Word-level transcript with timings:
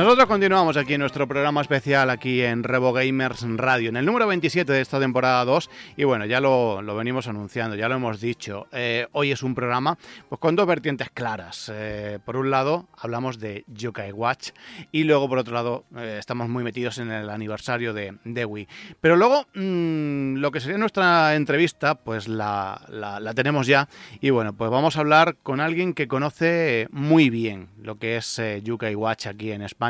Nosotros 0.00 0.28
continuamos 0.28 0.78
aquí 0.78 0.94
en 0.94 1.00
nuestro 1.00 1.28
programa 1.28 1.60
especial 1.60 2.08
aquí 2.08 2.40
en 2.40 2.62
Revo 2.62 2.94
Gamers 2.94 3.44
Radio, 3.58 3.90
en 3.90 3.98
el 3.98 4.06
número 4.06 4.26
27 4.26 4.72
de 4.72 4.80
esta 4.80 4.98
temporada 4.98 5.44
2 5.44 5.68
y 5.98 6.04
bueno, 6.04 6.24
ya 6.24 6.40
lo, 6.40 6.82
venimos 6.96 7.28
anunciando, 7.28 7.76
ya 7.76 7.86
lo 7.86 7.96
hemos 7.96 8.18
dicho, 8.18 8.66
eh, 8.72 9.08
hoy 9.12 9.30
es 9.30 9.42
un 9.42 9.54
programa 9.54 9.98
pues 10.30 10.40
con 10.40 10.56
dos 10.56 10.66
vertientes 10.66 11.10
claras. 11.10 11.70
Eh, 11.74 12.18
por 12.24 12.38
un 12.38 12.50
lado 12.50 12.88
hablamos 12.96 13.38
de 13.40 13.64
Yokai 13.66 14.12
Watch 14.12 14.52
y 14.90 15.04
luego 15.04 15.28
por 15.28 15.36
otro 15.36 15.52
lado 15.52 15.84
eh, 15.94 16.16
estamos 16.18 16.48
muy 16.48 16.64
metidos 16.64 16.96
en 16.96 17.10
el 17.10 17.28
aniversario 17.28 17.92
de, 17.92 18.16
de 18.24 18.46
Wii. 18.46 18.68
Pero 19.02 19.16
luego 19.16 19.48
mm, 19.54 20.36
lo 20.36 20.50
que 20.50 20.60
sería 20.60 20.78
nuestra 20.78 21.34
entrevista 21.34 21.94
pues 21.94 22.26
la, 22.26 22.80
la 22.88 23.34
tenemos 23.34 23.66
ya 23.66 23.86
y 24.22 24.30
bueno, 24.30 24.54
pues 24.54 24.70
vamos 24.70 24.96
a 24.96 25.00
hablar 25.00 25.36
con 25.42 25.60
alguien 25.60 25.92
que 25.92 26.08
conoce 26.08 26.88
muy 26.90 27.28
bien 27.28 27.68
lo 27.82 27.98
que 27.98 28.16
es 28.16 28.40
Yokai 28.62 28.94
Watch 28.94 29.26
aquí 29.26 29.52
en 29.52 29.60
España 29.60 29.89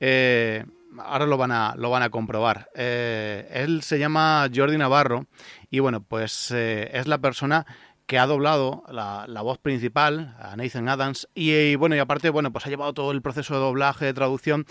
eh, 0.00 0.64
ahora 0.98 1.26
lo 1.26 1.36
van 1.36 1.52
a, 1.52 1.74
lo 1.76 1.90
van 1.90 2.02
a 2.02 2.10
comprobar. 2.10 2.68
Eh, 2.74 3.48
él 3.52 3.82
se 3.82 3.98
llama 3.98 4.48
Jordi 4.54 4.76
Navarro 4.76 5.26
y 5.70 5.80
bueno, 5.80 6.02
pues 6.02 6.50
eh, 6.50 6.90
es 6.92 7.06
la 7.06 7.18
persona 7.18 7.66
que 8.06 8.18
ha 8.18 8.26
doblado 8.26 8.84
la, 8.88 9.26
voz 9.42 9.58
principal 9.58 10.36
a 10.38 10.56
Nathan 10.56 10.88
Adams 10.88 11.28
y, 11.34 11.76
bueno, 11.76 11.96
y 11.96 11.98
aparte, 11.98 12.30
bueno, 12.30 12.52
pues 12.52 12.66
ha 12.66 12.70
llevado 12.70 12.92
todo 12.92 13.12
el 13.12 13.22
proceso 13.22 13.54
de 13.54 13.60
doblaje, 13.60 14.06
de 14.06 14.14
traducción. 14.14 14.66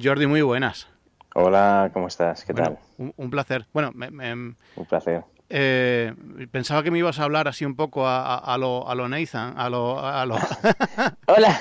Jordi, 0.00 0.26
muy 0.26 0.42
buenas. 0.42 0.88
Hola, 1.34 1.90
¿cómo 1.92 2.08
estás? 2.08 2.44
¿Qué 2.44 2.54
tal? 2.54 2.78
Un, 2.98 3.30
placer. 3.30 3.66
Bueno, 3.72 3.92
un 3.94 4.86
placer. 4.88 5.24
Eh, 5.48 6.12
pensaba 6.50 6.82
que 6.82 6.90
me 6.90 6.98
ibas 6.98 7.20
a 7.20 7.24
hablar 7.24 7.46
así 7.46 7.64
un 7.64 7.76
poco 7.76 8.06
a, 8.06 8.56
lo, 8.58 8.88
a 8.88 8.94
lo 8.94 9.08
Nathan, 9.08 9.54
a 9.56 9.70
lo... 9.70 9.98
A 9.98 10.26
lo... 10.26 10.36
Hola, 11.26 11.60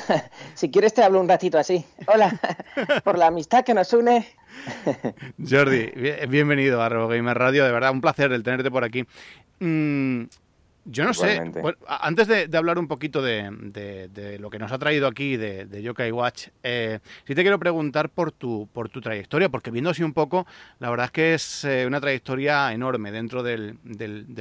si 0.55 0.71
quieres 0.71 0.93
te 0.93 1.03
hablo 1.03 1.19
un 1.19 1.29
ratito 1.29 1.57
así. 1.57 1.85
Hola, 2.07 2.39
por 3.03 3.17
la 3.17 3.27
amistad 3.27 3.63
que 3.63 3.73
nos 3.73 3.93
une. 3.93 4.25
Jordi, 5.37 5.91
bienvenido 6.27 6.81
a 6.81 6.89
Gamer 6.89 7.37
Radio, 7.37 7.65
de 7.65 7.71
verdad, 7.71 7.91
un 7.91 8.01
placer 8.01 8.31
el 8.31 8.43
tenerte 8.43 8.71
por 8.71 8.83
aquí. 8.83 9.05
Mm, 9.59 10.23
yo 10.85 11.03
no 11.03 11.13
sé. 11.15 11.41
antes 11.87 12.27
de, 12.27 12.57
hablar 12.57 12.77
un 12.77 12.87
poquito 12.87 13.21
de, 13.21 14.37
lo 14.39 14.49
que 14.51 14.59
nos 14.59 14.71
ha 14.71 14.77
traído 14.77 15.07
aquí 15.07 15.35
de, 15.35 15.65
de 15.65 15.81
Yokai 15.81 16.11
Watch, 16.11 16.49
eh, 16.61 16.99
sí 17.25 17.33
te 17.33 17.41
quiero 17.41 17.57
preguntar 17.57 18.09
por 18.09 18.31
tu, 18.31 18.69
por 18.71 18.89
tu 18.89 19.01
trayectoria, 19.01 19.49
porque 19.49 19.71
viendo 19.71 19.89
así 19.89 20.03
un 20.03 20.13
poco, 20.13 20.45
la 20.79 20.91
verdad 20.91 21.07
es 21.07 21.11
que 21.11 21.33
es 21.33 21.65
eh, 21.65 21.85
una 21.87 21.99
trayectoria 21.99 22.71
enorme 22.71 23.11
dentro 23.11 23.41
del, 23.41 23.79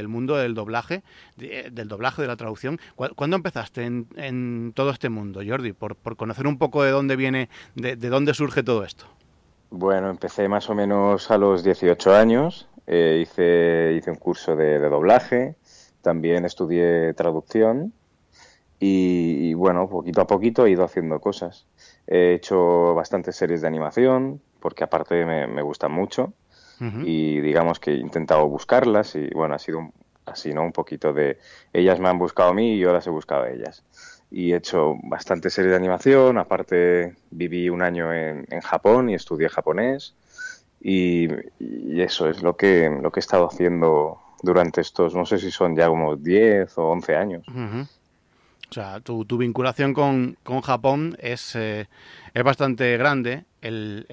mundo 0.07 0.37
del 0.37 0.55
doblaje, 0.55 1.03
del 1.37 1.89
doblaje, 1.89 2.21
de 2.21 2.29
la 2.29 2.37
traducción. 2.37 2.79
¿Cuándo 2.95 3.37
empezaste 3.37 3.85
en, 3.85 4.73
todo 4.75 4.91
este 4.91 5.09
mundo, 5.09 5.41
Jordi? 5.47 5.73
Por, 5.73 5.97
conocer 6.17 6.47
un 6.47 6.59
poco 6.59 6.83
de 6.83 6.91
dónde 6.91 7.17
viene, 7.17 7.49
de, 7.75 7.97
dónde 7.97 8.35
surge 8.35 8.63
todo 8.63 8.85
esto. 8.85 9.07
Bueno, 9.71 10.11
empecé 10.11 10.47
más 10.49 10.69
o 10.69 10.75
menos 10.75 11.31
a 11.31 11.39
los 11.39 11.65
18 11.65 12.15
años. 12.15 12.69
Eh, 12.87 13.21
hice, 13.23 13.95
hice 13.97 14.11
un 14.11 14.19
curso 14.19 14.55
de 14.55 14.79
doblaje 14.79 15.57
también 16.05 16.45
estudié 16.45 17.15
traducción 17.15 17.93
y, 18.79 19.55
bueno, 19.55 19.89
poquito 19.89 20.21
a 20.21 20.27
poquito 20.27 20.67
he 20.67 20.71
ido 20.71 20.85
haciendo 20.85 21.19
cosas. 21.19 21.67
He 22.07 22.35
hecho 22.35 22.95
bastantes 22.95 23.35
series 23.35 23.63
de 23.63 23.67
animación, 23.67 24.43
porque 24.61 24.85
aparte 24.85 25.25
me, 25.25 25.63
gustan 25.63 25.91
mucho, 25.91 26.35
y 26.81 27.41
digamos 27.41 27.81
que 27.81 27.93
he 27.93 27.97
intentado 27.97 28.47
buscarlas 28.47 29.15
y 29.15 29.31
bueno, 29.31 29.55
ha 29.55 29.59
sido 29.59 29.91
así, 30.27 30.53
¿no? 30.53 30.63
Un 30.65 30.73
poquito 30.73 31.15
de 31.15 31.39
ellas 31.73 31.99
me 31.99 32.09
han 32.09 32.19
buscado 32.19 32.51
a 32.51 32.55
mí 32.55 32.75
y 32.75 32.79
yo 32.79 32.93
las 32.93 33.07
he 33.07 33.11
buscado 33.11 33.45
a 33.45 33.51
ellas. 33.51 33.85
Y 34.31 34.53
he 34.53 34.57
hecho 34.57 34.97
bastantes 35.05 35.55
series 35.55 35.71
de 35.71 35.77
animación, 35.77 36.37
aparte 36.37 37.15
viví 37.31 37.71
un 37.71 37.81
año 37.81 38.13
en, 38.13 38.45
Japón 38.61 39.09
y 39.09 39.15
estudié 39.15 39.49
japonés. 39.49 40.15
Y, 40.81 41.29
y, 41.59 42.03
eso 42.03 42.29
es 42.29 42.43
lo 42.43 42.57
que, 42.57 42.91
lo 42.91 43.11
que 43.11 43.21
he 43.21 43.23
estado 43.23 43.47
haciendo 43.47 44.19
durante 44.45 44.81
estos, 44.81 45.15
no 45.15 45.25
sé 45.25 45.39
si 45.39 45.51
son 45.51 45.75
ya 45.75 45.89
como 45.89 46.17
10 46.17 46.79
o 46.79 46.91
11 46.91 47.17
años. 47.17 47.47
O 48.71 48.75
sea, 48.75 49.01
tu, 49.01 49.25
vinculación 49.39 49.95
con, 49.95 50.37
Japón 50.63 51.17
es, 51.21 51.55
eh, 51.55 51.89
es 52.33 52.43
bastante 52.43 52.97
grande. 52.97 53.45
El, 53.61 54.07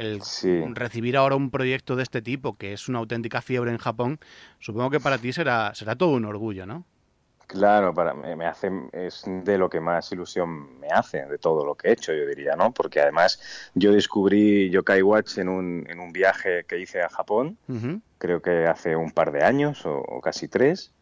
recibir 0.76 1.18
ahora 1.18 1.36
un 1.36 1.50
proyecto 1.50 1.96
de 1.96 2.04
este 2.04 2.22
tipo, 2.22 2.56
que 2.56 2.74
es 2.74 2.88
una 2.88 3.00
auténtica 3.00 3.42
fiebre 3.42 3.72
en 3.72 3.78
Japón, 3.78 4.20
supongo 4.60 4.92
que 4.92 5.00
para 5.00 5.18
ti 5.18 5.34
será, 5.34 5.74
será 5.76 5.96
todo 5.96 6.12
un 6.12 6.26
orgullo, 6.26 6.66
¿no? 6.66 6.86
Claro, 7.48 7.94
para 7.94 8.14
me 8.14 8.46
hace 8.46 8.72
es 8.94 9.24
de 9.26 9.58
lo 9.58 9.70
que 9.70 9.82
más 9.82 10.10
ilusión 10.14 10.80
me 10.80 10.88
hace 10.88 11.26
de 11.26 11.38
todo 11.38 11.66
lo 11.66 11.76
que 11.76 11.90
he 11.90 11.92
hecho, 11.92 12.14
yo 12.14 12.26
diría, 12.26 12.56
¿no? 12.56 12.72
Porque 12.72 13.02
además 13.02 13.42
yo 13.74 13.92
descubrí 13.92 14.70
Yokai 14.70 15.02
Watch 15.02 15.38
en 15.38 15.50
un, 15.50 15.86
en 15.90 16.00
un 16.00 16.14
viaje 16.14 16.64
que 16.66 16.80
hice 16.80 17.02
a 17.02 17.10
Japón, 17.10 17.58
creo 18.22 18.40
que 18.40 18.68
hace 18.68 18.96
un 18.96 19.10
par 19.12 19.32
de 19.32 19.44
años 19.44 19.84
o, 19.86 20.22
casi 20.22 20.48
tres, 20.48 20.94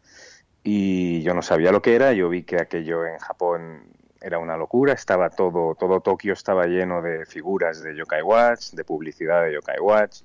y 0.64 1.20
yo 1.20 1.34
no 1.34 1.42
sabía 1.42 1.70
lo 1.70 1.82
que 1.82 1.94
era, 1.94 2.14
yo 2.14 2.30
vi 2.30 2.44
que 2.44 2.56
aquello 2.56 3.04
en 3.04 3.18
Japón 3.18 3.82
era 4.22 4.38
una 4.38 4.56
locura, 4.56 4.94
estaba 4.94 5.28
todo, 5.28 5.74
todo 5.74 6.00
Tokio 6.00 6.32
estaba 6.32 6.66
lleno 6.66 7.02
de 7.02 7.26
figuras 7.26 7.82
de 7.82 7.94
Yokai 7.94 8.22
Watch, 8.22 8.70
de 8.70 8.84
publicidad 8.84 9.44
de 9.44 9.52
Yokai 9.52 9.80
Watch, 9.80 10.22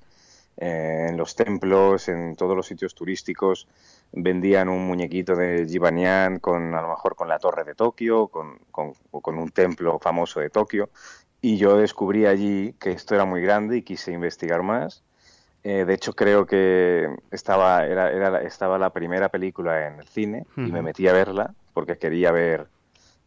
eh, 0.56 1.08
en 1.10 1.18
los 1.18 1.36
templos, 1.36 2.08
en 2.08 2.34
todos 2.34 2.56
los 2.56 2.66
sitios 2.66 2.94
turísticos 2.94 3.68
vendían 4.12 4.70
un 4.70 4.86
muñequito 4.86 5.36
de 5.36 5.66
Jibanian 5.68 6.38
con 6.38 6.74
a 6.74 6.80
lo 6.80 6.88
mejor 6.88 7.14
con 7.14 7.28
la 7.28 7.38
torre 7.38 7.64
de 7.64 7.74
Tokio, 7.74 8.28
con, 8.28 8.58
con, 8.70 8.94
con 9.10 9.38
un 9.38 9.50
templo 9.50 9.98
famoso 9.98 10.40
de 10.40 10.48
Tokio. 10.48 10.88
Y 11.42 11.58
yo 11.58 11.76
descubrí 11.76 12.24
allí 12.24 12.74
que 12.80 12.92
esto 12.92 13.14
era 13.14 13.26
muy 13.26 13.42
grande 13.42 13.76
y 13.76 13.82
quise 13.82 14.12
investigar 14.12 14.62
más. 14.62 15.04
Eh, 15.68 15.84
de 15.84 15.94
hecho, 15.94 16.12
creo 16.12 16.46
que 16.46 17.12
estaba, 17.32 17.84
era, 17.86 18.12
era, 18.12 18.40
estaba 18.42 18.78
la 18.78 18.90
primera 18.90 19.28
película 19.30 19.88
en 19.88 19.98
el 19.98 20.06
cine 20.06 20.46
y 20.56 20.60
me 20.60 20.80
metí 20.80 21.08
a 21.08 21.12
verla 21.12 21.54
porque 21.74 21.98
quería 21.98 22.30
ver, 22.30 22.68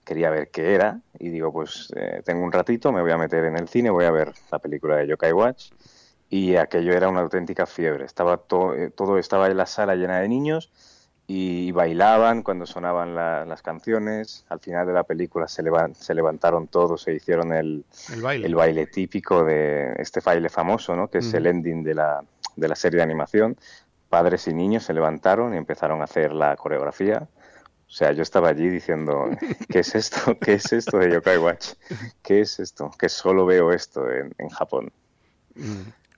quería 0.05 0.29
ver 0.29 0.49
qué 0.49 0.73
era. 0.73 1.01
Y 1.19 1.31
digo, 1.31 1.51
pues 1.51 1.91
eh, 1.97 2.22
tengo 2.23 2.45
un 2.45 2.53
ratito, 2.53 2.94
me 2.94 3.01
voy 3.01 3.11
a 3.11 3.17
meter 3.17 3.44
en 3.44 3.57
el 3.57 3.67
cine, 3.67 3.89
voy 3.89 4.05
a 4.05 4.11
ver 4.11 4.31
la 4.53 4.59
película 4.59 4.95
de 4.95 5.07
Yokai 5.07 5.33
Watch 5.33 5.72
y 6.29 6.55
aquello 6.55 6.94
era 6.94 7.09
una 7.09 7.19
auténtica 7.19 7.66
fiebre. 7.66 8.05
Estaba 8.05 8.37
todo, 8.37 8.73
eh, 8.73 8.90
todo 8.90 9.17
estaba 9.17 9.47
en 9.47 9.58
la 9.58 9.66
sala 9.66 9.97
llena 9.97 10.22
de 10.22 10.29
niños 10.29 10.72
y 11.31 11.72
bailaban 11.73 12.41
cuando 12.41 12.66
sonaban 12.66 13.14
las 13.14 13.61
canciones. 13.61 14.46
Al 14.49 14.59
final 14.59 14.87
de 14.87 14.93
la 14.93 15.03
película 15.03 15.47
se, 15.47 15.61
se 15.93 16.16
levantaron 16.16 16.67
todos, 16.67 17.03
se 17.03 17.14
hicieron 17.14 17.53
el, 17.53 17.85
el, 18.11 18.55
baile. 18.55 18.87
típico 18.87 19.43
de 19.43 19.93
este 19.99 20.22
baile 20.22 20.49
famoso, 20.49 20.96
¿no? 20.96 21.08
que 21.08 21.20
es 21.20 21.31
el 21.35 21.46
ending 21.46 21.84
de 21.84 21.93
la, 21.93 22.23
de 22.55 22.67
la 22.67 22.76
serie 22.76 22.97
de 22.97 23.03
animación. 23.03 23.55
Padres 24.09 24.47
y 24.47 24.55
niños 24.55 24.85
se 24.85 24.93
levantaron 24.96 25.53
y 25.53 25.58
empezaron 25.58 26.02
a 26.02 26.05
hacer 26.05 26.34
la 26.34 26.55
coreografía. 26.55 27.28
O 27.87 27.91
sea, 27.91 28.11
yo 28.11 28.23
estaba 28.23 28.49
allí 28.49 28.67
diciendo, 28.67 29.29
¿qué 29.70 29.79
es 29.81 29.93
esto? 29.93 30.35
¿Qué 30.40 30.53
es 30.53 30.73
esto 30.73 30.97
de 30.97 31.14
Yokai 31.14 31.37
Watch? 31.37 31.73
¿Qué 32.23 32.41
es 32.41 32.59
esto? 32.59 32.90
Que 32.97 33.08
solo 33.08 33.46
veo 33.46 33.72
esto 33.72 34.03
en, 34.09 34.49
Japón. 34.49 34.91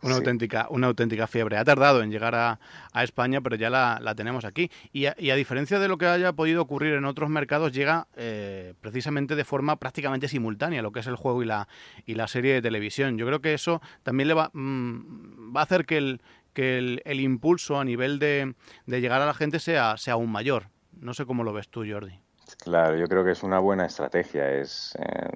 Una, 0.04 0.16
auténtica, 0.16 0.68
una 0.70 0.88
auténtica 0.88 1.28
fiebre. 1.28 1.58
Ha 1.58 1.64
tardado 1.64 2.02
en 2.02 2.12
llegar 2.12 2.36
a, 2.36 2.60
España, 3.02 3.42
pero 3.42 3.56
ya 3.56 3.70
la, 3.70 4.14
tenemos 4.16 4.46
aquí. 4.46 4.72
Y 4.92 5.06
a, 5.06 5.36
diferencia 5.36 5.80
de 5.80 5.88
lo 5.88 5.98
que 5.98 6.08
haya 6.08 6.34
podido 6.34 6.62
ocurrir 6.62 6.94
en 6.94 7.06
otros 7.06 7.30
mercados, 7.30 7.72
llega 7.72 8.08
eh, 8.16 8.74
precisamente 8.82 9.36
de 9.36 9.44
forma 9.44 9.78
prácticamente 9.78 10.28
simultánea, 10.28 10.82
lo 10.82 10.92
que 10.92 11.02
es 11.02 11.08
el 11.08 11.16
juego 11.16 11.44
y 11.44 11.46
la, 11.46 11.68
y 12.06 12.16
la 12.16 12.28
serie 12.28 12.54
de 12.54 12.62
televisión. 12.62 13.18
Yo 13.18 13.26
creo 13.26 13.42
que 13.42 13.54
eso 13.54 13.82
también 14.04 14.28
le 14.28 14.34
va, 14.34 14.50
mm, 14.54 15.56
va 15.56 15.62
a 15.62 15.64
hacer 15.64 15.86
que 15.86 15.98
el, 15.98 16.22
que 16.54 17.00
el, 17.04 17.20
impulso 17.20 17.80
a 17.80 17.86
nivel 17.86 18.20
de, 18.20 18.54
llegar 18.88 19.22
a 19.22 19.26
la 19.26 19.34
gente 19.34 19.60
sea, 19.60 19.98
sea 19.98 20.14
aún 20.14 20.32
mayor. 20.32 20.68
No 21.00 21.14
sé 21.14 21.26
cómo 21.26 21.44
lo 21.44 21.54
ves 21.54 21.70
tú, 21.70 21.86
Jordi. 21.88 22.20
Claro, 22.64 22.98
yo 22.98 23.08
creo 23.08 23.24
que 23.24 23.32
es 23.32 23.44
una 23.44 23.60
buena 23.60 23.86
estrategia. 23.86 24.52
Es, 24.52 24.96
eh, 25.00 25.30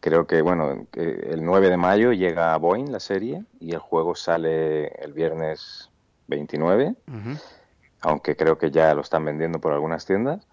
creo 0.00 0.26
que, 0.26 0.42
bueno, 0.42 0.86
el 0.94 1.44
9 1.44 1.70
de 1.70 1.76
mayo 1.76 2.12
llega 2.12 2.54
a 2.54 2.58
Boeing 2.58 2.90
la 2.90 3.00
serie 3.00 3.44
y 3.60 3.72
el 3.72 3.78
juego 3.78 4.14
sale 4.14 4.88
el 5.02 5.12
viernes 5.12 5.90
29, 6.28 6.94
aunque 8.00 8.36
creo 8.36 8.58
que 8.58 8.70
ya 8.70 8.94
lo 8.94 9.00
están 9.00 9.24
vendiendo 9.24 9.60
por 9.60 9.72
algunas 9.72 10.06
tiendas. 10.06 10.46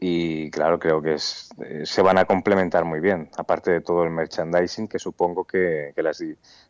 Y 0.00 0.50
claro, 0.50 0.78
creo 0.78 1.02
que 1.02 1.14
es, 1.14 1.50
eh, 1.64 1.82
se 1.84 2.02
van 2.02 2.18
a 2.18 2.24
complementar 2.24 2.84
muy 2.84 3.00
bien, 3.00 3.30
aparte 3.36 3.72
de 3.72 3.80
todo 3.80 4.04
el 4.04 4.10
merchandising 4.10 4.86
que 4.86 5.00
supongo 5.00 5.44
que, 5.44 5.92
las 5.96 6.22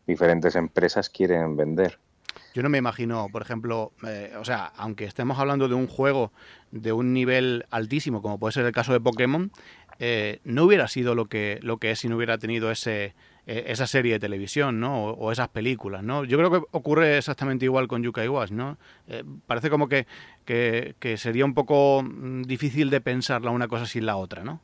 diferentes 0.07 0.55
empresas 0.55 1.09
quieren 1.09 1.55
vender. 1.55 1.99
Yo 2.55 2.63
no 2.63 2.69
me 2.69 2.79
imagino, 2.79 3.27
por 3.31 3.43
ejemplo, 3.43 3.91
eh, 4.05 4.33
o 4.39 4.43
sea, 4.43 4.71
aunque 4.75 5.05
estemos 5.05 5.37
hablando 5.37 5.67
de 5.67 5.75
un 5.75 5.85
juego 5.85 6.31
de 6.71 6.91
un 6.91 7.13
nivel 7.13 7.65
altísimo, 7.69 8.23
como 8.23 8.39
puede 8.39 8.53
ser 8.53 8.65
el 8.65 8.71
caso 8.71 8.93
de 8.93 8.99
Pokémon, 8.99 9.51
eh, 9.99 10.39
no 10.43 10.63
hubiera 10.63 10.87
sido 10.87 11.13
lo 11.13 11.25
que, 11.25 11.59
lo 11.61 11.77
que 11.77 11.91
es 11.91 11.99
si 11.99 12.07
no 12.07 12.15
hubiera 12.15 12.37
tenido 12.37 12.71
ese, 12.71 13.13
e, 13.45 13.65
esa 13.67 13.85
serie 13.85 14.13
de 14.13 14.19
televisión, 14.19 14.79
¿no? 14.79 15.05
O, 15.05 15.31
esas 15.31 15.49
películas, 15.49 16.03
¿no? 16.03 16.23
Yo 16.23 16.37
creo 16.37 16.51
que 16.51 16.61
ocurre 16.71 17.17
exactamente 17.17 17.65
igual 17.65 17.87
con 17.87 18.01
Yuka 18.01 18.23
Iwash, 18.23 18.51
¿no? 18.51 18.77
Eh, 19.07 19.23
parece 19.45 19.69
como 19.69 19.89
que, 19.89 20.07
que, 20.45 21.17
sería 21.17 21.45
un 21.45 21.53
poco 21.53 22.01
mm, 22.03 22.43
difícil 22.43 22.89
de 22.89 23.01
pensar 23.01 23.43
la 23.43 23.51
una 23.51 23.67
cosa 23.67 23.85
sin 23.85 24.05
la 24.05 24.15
otra, 24.15 24.43
¿no? 24.43 24.61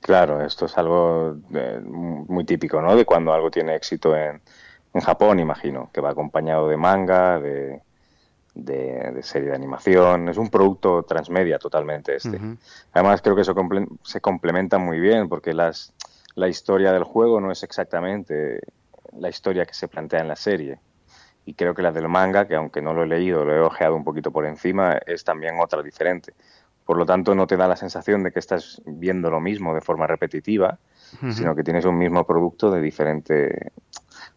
Claro, 0.00 0.42
esto 0.42 0.64
es 0.64 0.78
algo 0.78 1.36
muy 1.84 2.44
típico, 2.44 2.80
¿no? 2.80 2.96
De 2.96 3.04
cuando 3.04 3.34
algo 3.34 3.50
tiene 3.50 3.74
éxito 3.74 4.16
en, 4.16 4.40
en 4.94 5.00
Japón, 5.00 5.40
imagino, 5.40 5.90
que 5.92 6.00
va 6.00 6.10
acompañado 6.10 6.68
de 6.68 6.76
manga, 6.78 7.38
de, 7.38 7.82
de, 8.64 9.22
serie 9.22 9.50
de 9.50 9.54
animación. 9.54 10.28
Es 10.28 10.36
un 10.36 10.48
producto 10.48 11.02
transmedia 11.02 11.58
totalmente 11.58 12.16
este. 12.16 12.38
Además, 12.92 13.22
creo 13.22 13.34
que 13.34 13.42
eso 13.42 13.54
se 14.02 14.20
complementa 14.20 14.78
muy 14.78 15.00
bien 15.00 15.28
porque 15.28 15.52
las, 15.52 15.92
la 16.34 16.48
historia 16.48 16.92
del 16.92 17.04
juego 17.04 17.40
no 17.40 17.50
es 17.50 17.62
exactamente 17.62 18.60
la 19.18 19.28
historia 19.28 19.66
que 19.66 19.74
se 19.74 19.88
plantea 19.88 20.20
en 20.20 20.28
la 20.28 20.36
serie. 20.36 20.78
Y 21.44 21.54
creo 21.54 21.74
que 21.74 21.82
la 21.82 21.90
del 21.90 22.08
manga, 22.08 22.46
que 22.46 22.54
aunque 22.54 22.82
no 22.82 22.92
lo 22.92 23.02
he 23.02 23.06
leído, 23.06 23.44
lo 23.44 23.54
he 23.54 23.60
ojeado 23.60 23.96
un 23.96 24.04
poquito 24.04 24.30
por 24.30 24.46
encima, 24.46 24.98
es 25.06 25.24
también 25.24 25.54
otra 25.60 25.82
diferente. 25.82 26.34
Por 26.84 26.96
lo 26.96 27.06
tanto, 27.06 27.34
no 27.34 27.46
te 27.46 27.56
da 27.56 27.68
la 27.68 27.76
sensación 27.76 28.22
de 28.22 28.32
que 28.32 28.40
estás 28.40 28.82
viendo 28.84 29.30
lo 29.30 29.40
mismo 29.40 29.74
de 29.74 29.80
forma 29.80 30.06
repetitiva, 30.06 30.78
sino 31.32 31.54
que 31.54 31.62
tienes 31.62 31.84
un 31.84 31.98
mismo 31.98 32.26
producto 32.26 32.70
de 32.70 32.80
diferente 32.80 33.72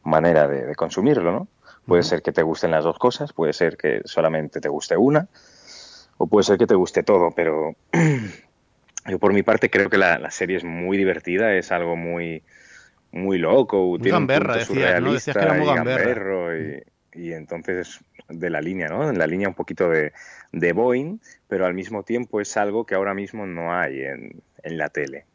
manera 0.04 0.48
de, 0.48 0.76
consumirlo, 0.76 1.32
¿no? 1.32 1.48
Puede 1.86 2.04
ser 2.04 2.22
que 2.22 2.32
te 2.32 2.44
gusten 2.44 2.72
las 2.72 2.84
dos 2.84 2.98
cosas, 2.98 3.34
puede 3.34 3.54
ser 3.54 3.76
que 3.76 4.02
solamente 4.06 4.62
te 4.62 4.70
guste 4.70 4.96
una, 4.96 5.28
o 6.18 6.28
puede 6.28 6.44
ser 6.44 6.58
que 6.58 6.68
te 6.68 6.76
guste 6.76 7.04
todo, 7.04 7.32
pero 7.32 7.76
yo 9.10 9.20
por 9.20 9.34
mi 9.34 9.44
parte 9.44 9.70
creo 9.70 9.90
que 9.90 9.98
la, 9.98 10.32
serie 10.32 10.58
es 10.58 10.64
muy 10.64 10.98
divertida, 10.98 11.54
es 11.54 11.72
algo 11.72 11.96
muy 11.96 12.44
muy 13.12 13.38
loco, 13.38 13.98
tiene 14.02 14.18
un 14.18 14.28
punto 14.28 14.54
decías, 14.54 15.26
que 15.26 15.32
era 15.40 15.54
muy 15.54 15.68
y, 17.14 17.28
y, 17.28 17.34
entonces 17.34 18.00
de 18.28 18.50
la 18.50 18.60
línea, 18.60 18.88
¿no? 18.88 19.08
En 19.08 19.20
la 19.20 19.28
línea 19.28 19.48
un 19.48 19.54
poquito 19.54 19.88
de, 19.88 20.14
de 20.52 20.74
Boeing, 20.74 21.20
pero 21.48 21.68
al 21.68 21.76
mismo 21.76 22.02
tiempo 22.02 22.42
es 22.42 22.58
algo 22.58 22.86
que 22.86 22.96
ahora 22.96 23.14
mismo 23.14 23.46
no 23.46 23.72
hay 23.72 24.02
en, 24.02 24.42
en 24.64 24.78
la 24.80 24.90
tele. 24.90 25.26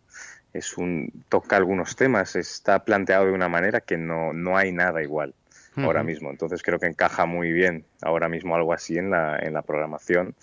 Es 0.53 0.77
un 0.77 1.25
toca 1.29 1.57
algunos 1.57 1.95
temas, 1.95 2.35
está 2.35 2.85
planteado 2.85 3.27
de 3.27 3.33
una 3.33 3.49
manera 3.49 3.81
que 3.81 3.97
no, 3.97 4.33
no 4.33 4.57
hay 4.57 4.73
nada 4.73 5.03
igual 5.03 5.35
ahora 5.85 6.03
mismo. 6.03 6.31
Entonces 6.31 6.63
creo 6.63 6.79
que 6.79 6.87
encaja 6.87 7.27
muy 7.27 7.53
bien 7.53 7.85
ahora 8.03 8.29
mismo 8.29 8.55
algo 8.55 8.73
así 8.73 8.97
en 8.97 9.11
la, 9.11 9.39
en 9.39 9.55
la 9.55 9.63
programación 9.63 10.35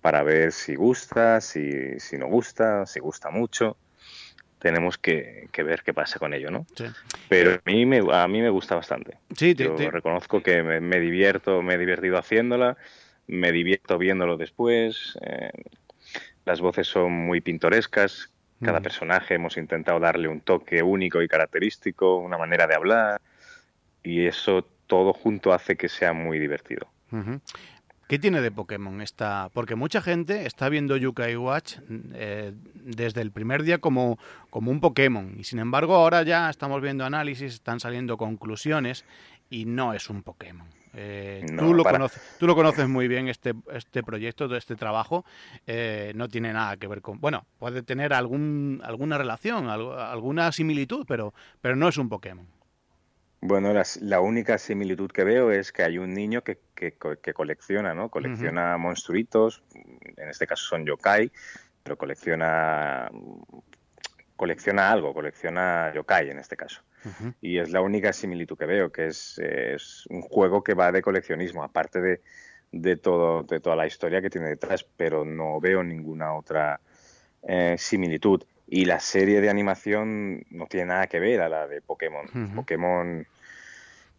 para 0.00 0.22
ver 0.22 0.52
si 0.52 0.74
gusta, 0.74 1.40
si, 1.40 1.98
si 2.00 2.16
no 2.16 2.28
gusta, 2.28 2.86
si 2.86 3.00
gusta 3.00 3.30
mucho. 3.30 3.76
Tenemos 4.58 4.98
que, 4.98 5.48
ver 5.56 5.82
qué 5.84 5.94
pasa 5.94 6.18
con 6.18 6.34
ello, 6.34 6.50
¿no? 6.50 6.66
Pero 7.28 7.52
a 7.52 7.60
mí 7.64 7.86
me, 7.86 8.02
a 8.10 8.26
mí 8.26 8.40
me 8.40 8.50
gusta 8.50 8.74
bastante. 8.74 9.18
Sí, 9.36 9.54
Yo 9.54 9.76
reconozco 9.90 10.42
que 10.42 10.62
me, 10.62 11.00
divierto, 11.00 11.62
me 11.62 11.74
he 11.74 11.78
divertido 11.78 12.18
haciéndola, 12.18 12.76
me 13.28 13.52
divierto 13.52 13.98
viéndolo 13.98 14.36
después. 14.36 15.16
Eh, 15.22 15.50
las 16.44 16.60
voces 16.60 16.88
son 16.88 17.12
muy 17.12 17.40
pintorescas, 17.40 18.32
cada 18.62 18.80
mm. 18.80 18.82
personaje 18.82 19.34
hemos 19.34 19.56
intentado 19.56 20.00
darle 20.00 20.26
un 20.26 20.40
toque 20.40 20.82
único 20.82 21.22
y 21.22 21.28
característico, 21.28 22.16
una 22.16 22.38
manera 22.38 22.66
de 22.66 22.74
hablar, 22.74 23.20
y 24.08 24.26
eso 24.26 24.66
todo 24.86 25.12
junto 25.12 25.52
hace 25.52 25.76
que 25.76 25.88
sea 25.88 26.14
muy 26.14 26.38
divertido. 26.38 26.88
¿Qué 28.08 28.18
tiene 28.18 28.40
de 28.40 28.50
Pokémon 28.50 29.02
esta? 29.02 29.50
Porque 29.52 29.74
mucha 29.74 30.00
gente 30.00 30.46
está 30.46 30.70
viendo 30.70 30.96
Yukai 30.96 31.36
Watch 31.36 31.76
eh, 32.14 32.52
desde 32.74 33.20
el 33.20 33.32
primer 33.32 33.64
día 33.64 33.78
como, 33.78 34.18
como 34.48 34.70
un 34.70 34.80
Pokémon. 34.80 35.34
Y 35.38 35.44
sin 35.44 35.58
embargo, 35.58 35.94
ahora 35.94 36.22
ya 36.22 36.48
estamos 36.48 36.80
viendo 36.80 37.04
análisis, 37.04 37.52
están 37.52 37.80
saliendo 37.80 38.16
conclusiones 38.16 39.04
y 39.50 39.66
no 39.66 39.92
es 39.92 40.08
un 40.08 40.22
Pokémon. 40.22 40.66
Eh, 40.94 41.44
tú, 41.58 41.74
lo 41.74 41.84
conoces, 41.84 42.36
tú 42.38 42.46
lo 42.46 42.54
conoces 42.54 42.88
muy 42.88 43.08
bien, 43.08 43.28
este, 43.28 43.52
este 43.74 44.02
proyecto, 44.02 44.56
este 44.56 44.74
trabajo. 44.74 45.26
Eh, 45.66 46.12
no 46.14 46.28
tiene 46.28 46.54
nada 46.54 46.78
que 46.78 46.86
ver 46.86 47.02
con. 47.02 47.20
Bueno, 47.20 47.44
puede 47.58 47.82
tener 47.82 48.14
algún, 48.14 48.80
alguna 48.82 49.18
relación, 49.18 49.68
alguna 49.68 50.50
similitud, 50.50 51.04
pero, 51.06 51.34
pero 51.60 51.76
no 51.76 51.88
es 51.88 51.98
un 51.98 52.08
Pokémon. 52.08 52.46
Bueno, 53.40 53.72
la, 54.00 54.20
única 54.20 54.58
similitud 54.58 55.10
que 55.10 55.22
veo 55.22 55.52
es 55.52 55.70
que 55.70 55.84
hay 55.84 55.98
un 55.98 56.12
niño 56.12 56.42
que, 56.42 56.58
que, 56.74 56.92
colecciona, 57.32 57.94
¿no? 57.94 58.08
Colecciona 58.08 58.76
monstruitos, 58.78 59.62
en 59.74 60.28
este 60.28 60.46
caso 60.46 60.64
son 60.66 60.84
yokai, 60.84 61.30
pero 61.82 61.96
colecciona 61.96 63.08
colecciona 64.38 64.92
algo, 64.92 65.12
colecciona 65.12 65.92
yokai 65.92 66.30
en 66.30 66.38
este 66.38 66.56
caso. 66.56 66.82
Y 67.40 67.58
es 67.58 67.70
la 67.70 67.80
única 67.80 68.12
similitud 68.12 68.58
que 68.58 68.66
veo, 68.66 68.90
que 68.90 69.06
es, 69.06 70.06
un 70.10 70.22
juego 70.22 70.62
que 70.62 70.74
va 70.74 70.92
de 70.92 71.02
coleccionismo, 71.02 71.62
aparte 71.62 72.00
de, 72.00 72.20
de, 72.72 72.96
todo, 72.96 73.44
de 73.44 73.60
toda 73.60 73.76
la 73.76 73.86
historia 73.86 74.20
que 74.20 74.30
tiene 74.30 74.48
detrás, 74.48 74.84
pero 74.96 75.24
no 75.24 75.60
veo 75.60 75.82
ninguna 75.82 76.34
otra 76.34 76.80
eh, 77.42 77.76
similitud. 77.78 78.42
Y 78.68 78.84
la 78.84 79.00
serie 79.00 79.40
de 79.40 79.48
animación 79.48 80.44
no 80.50 80.66
tiene 80.66 80.86
nada 80.86 81.06
que 81.06 81.18
ver 81.18 81.40
a 81.40 81.48
la 81.48 81.66
de 81.66 81.80
Pokémon. 81.80 82.26
Pokémon 82.54 83.26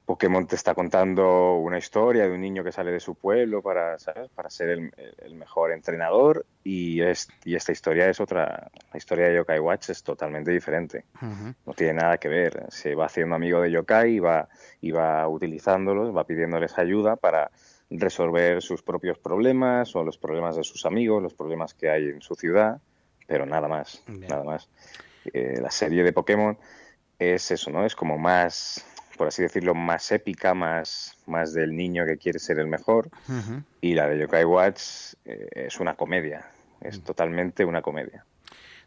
Pokémon 0.10 0.48
te 0.48 0.56
está 0.56 0.74
contando 0.74 1.58
una 1.58 1.78
historia 1.78 2.28
de 2.28 2.34
un 2.34 2.42
niño 2.42 2.64
que 2.64 2.72
sale 2.72 2.92
de 2.92 3.00
su 3.00 3.14
pueblo 3.14 3.62
para, 3.62 3.96
para 4.34 4.50
ser 4.50 4.70
el, 4.70 5.36
mejor 5.36 5.72
entrenador. 5.72 6.48
Y, 6.64 7.00
es, 7.02 7.30
y 7.46 7.54
esta 7.54 7.74
historia 7.74 8.10
es 8.10 8.20
otra, 8.20 8.72
la 8.92 8.98
historia 8.98 9.28
de 9.28 9.36
Yokai 9.36 9.60
Watch 9.60 9.92
es 9.92 10.02
totalmente 10.02 10.50
diferente, 10.50 11.06
no 11.22 11.74
tiene 11.76 11.94
nada 11.94 12.18
que 12.18 12.28
ver, 12.28 12.66
se 12.70 12.96
va 12.96 13.06
haciendo 13.06 13.36
amigo 13.36 13.62
de 13.62 13.70
Yokai 13.70 14.16
y 14.16 14.20
va, 14.20 14.50
y 14.82 14.90
va 14.90 15.28
utilizándolos, 15.28 16.18
va 16.18 16.26
pidiéndoles 16.26 16.80
ayuda 16.80 17.16
para 17.16 17.52
resolver 17.92 18.64
sus 18.64 18.82
propios 18.82 19.20
problemas 19.20 19.96
o 19.96 20.04
los 20.04 20.18
problemas 20.18 20.56
de 20.56 20.64
sus 20.64 20.88
amigos, 20.88 21.22
los 21.22 21.36
problemas 21.36 21.76
que 21.76 21.92
hay 21.92 22.10
en 22.10 22.22
su 22.24 22.34
ciudad, 22.34 22.82
pero 23.30 23.46
nada 23.46 23.70
más, 23.70 24.04
nada 24.08 24.44
más. 24.44 24.68
Eh, 25.34 25.60
la 25.62 25.72
serie 25.72 26.04
de 26.04 26.12
Pokémon 26.12 26.58
es 27.18 27.52
eso, 27.52 27.72
¿no? 27.72 27.86
Es 27.86 27.96
como 27.96 28.18
más 28.18 28.84
por 29.20 29.28
así 29.28 29.42
decirlo, 29.42 29.76
más 29.76 30.14
épica, 30.14 30.54
más, 30.54 31.18
más 31.26 31.52
del 31.52 31.76
niño 31.76 32.06
que 32.06 32.16
quiere 32.16 32.40
ser 32.40 32.58
el 32.58 32.68
mejor. 32.68 33.10
Y 33.82 33.94
la 33.94 34.08
de 34.08 34.18
Yokai 34.18 34.46
Watch 34.46 34.82
eh, 35.26 35.46
es 35.52 35.82
una 35.82 35.96
comedia, 35.96 36.50
es 36.80 37.04
totalmente 37.04 37.66
una 37.66 37.82
comedia. 37.82 38.24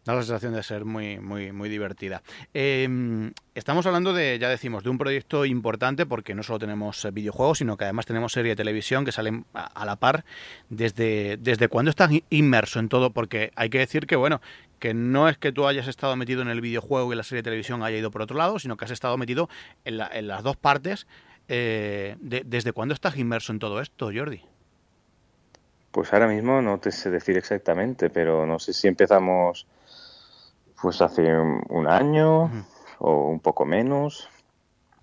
Da 0.05 0.15
la 0.15 0.23
sensación 0.23 0.53
de 0.53 0.65
ser 0.65 0.85
muy, 0.85 1.21
muy, 1.21 1.53
muy 1.53 1.69
divertida. 1.69 2.23
Em, 2.55 3.33
estamos 3.55 3.87
hablando 3.87 4.13
de, 4.13 4.37
ya 4.41 4.49
decimos, 4.49 4.83
de 4.83 4.91
un 4.91 4.99
proyecto 4.99 5.45
importante 5.45 6.07
porque 6.07 6.35
no 6.35 6.43
solo 6.43 6.59
tenemos 6.59 7.07
videojuegos, 7.13 7.59
sino 7.59 7.77
que 7.77 7.85
además 7.85 8.07
tenemos 8.07 8.33
serie 8.33 8.51
de 8.51 8.57
televisión 8.57 9.05
que 9.05 9.13
salen 9.13 9.45
a, 9.55 9.85
la 9.85 9.95
par. 9.95 10.25
¿Desde, 10.71 11.37
desde 11.37 11.69
cuándo 11.69 11.91
estás 11.91 12.11
inmerso 12.31 12.81
en 12.81 12.89
todo? 12.89 13.11
Porque 13.11 13.53
hay 13.55 13.71
que 13.71 13.79
decir 13.79 14.09
que, 14.09 14.17
bueno, 14.17 14.41
que 14.81 14.93
no 14.93 15.29
es 15.29 15.39
que 15.39 15.53
tú 15.53 15.69
hayas 15.69 15.87
estado 15.87 16.17
metido 16.17 16.43
en 16.43 16.49
el 16.49 16.61
videojuego 16.61 17.13
y 17.13 17.17
la 17.17 17.23
serie 17.23 17.43
de 17.43 17.45
televisión 17.45 17.85
haya 17.85 17.99
ido 17.99 18.11
por 18.11 18.23
otro 18.23 18.37
lado, 18.37 18.59
sino 18.59 18.77
que 18.77 18.85
has 18.85 18.91
estado 18.91 19.17
metido 19.17 19.49
en, 19.85 19.99
las 19.99 20.43
dos 20.43 20.57
partes. 20.57 21.07
Eh, 21.47 22.17
¿Desde 22.21 22.73
cuándo 22.73 22.93
estás 22.93 23.17
inmerso 23.17 23.53
en 23.53 23.61
todo 23.61 23.81
esto, 23.81 24.11
Jordi? 24.13 24.43
Pues 25.93 26.13
ahora 26.13 26.27
mismo 26.27 26.61
no 26.61 26.79
te 26.79 26.91
sé 26.91 27.11
decir 27.11 27.37
exactamente, 27.37 28.11
pero 28.11 28.47
no 28.47 28.59
sé 28.59 28.73
si 28.73 28.89
empezamos 28.89 29.67
pues 30.83 31.01
hace 31.01 31.23
un, 31.33 31.87
año 31.87 32.51
o 32.99 33.29
un 33.29 33.39
poco 33.39 33.65
menos. 33.65 34.29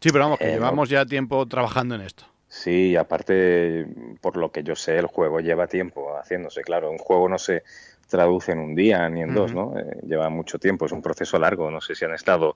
Sí, 0.01 0.09
pero 0.11 0.25
vamos, 0.25 0.39
que 0.39 0.47
llevamos 0.47 0.89
ya 0.89 1.05
tiempo 1.05 1.45
trabajando 1.47 1.95
en 1.95 2.01
esto. 2.01 2.25
Sí, 2.49 2.95
aparte, 2.97 3.87
por 4.21 4.35
lo 4.35 4.51
que 4.51 4.63
yo 4.63 4.75
sé, 4.75 4.97
el 4.97 5.05
juego 5.05 5.39
lleva 5.39 5.67
tiempo 5.67 6.17
haciéndose. 6.17 6.61
Claro, 6.61 6.91
un 6.91 6.97
juego 6.97 7.29
no 7.29 7.37
se 7.37 7.63
traduce 8.07 8.51
en 8.51 8.59
un 8.59 8.75
día 8.75 9.07
ni 9.07 9.21
en 9.21 9.33
dos, 9.33 9.53
¿no? 9.53 9.77
Eh, 9.77 9.99
lleva 10.05 10.29
mucho 10.29 10.57
tiempo, 10.57 10.85
es 10.85 10.91
un 10.91 11.01
proceso 11.01 11.39
largo. 11.39 11.71
No 11.71 11.79
sé 11.79 11.95
si 11.95 12.03
han 12.03 12.13
estado 12.13 12.55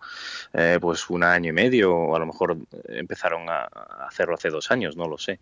eh, 0.52 0.80
pues 0.82 1.10
un 1.10 1.24
año 1.24 1.52
y 1.52 1.54
medio 1.54 1.96
o 1.96 2.16
a 2.16 2.20
lo 2.20 2.26
mejor 2.26 2.58
empezaron 2.90 3.48
a 3.50 3.70
hacerlo 4.08 4.34
hace 4.34 4.50
dos 4.50 4.70
años, 4.72 4.98
no 4.98 5.08
lo 5.08 5.18
sé. 5.18 5.40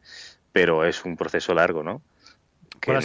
Pero 0.52 0.86
es 0.86 1.04
un 1.06 1.16
proceso 1.16 1.54
largo, 1.54 1.82
¿no? 1.82 2.02
Que 2.82 2.92
no, 2.94 3.00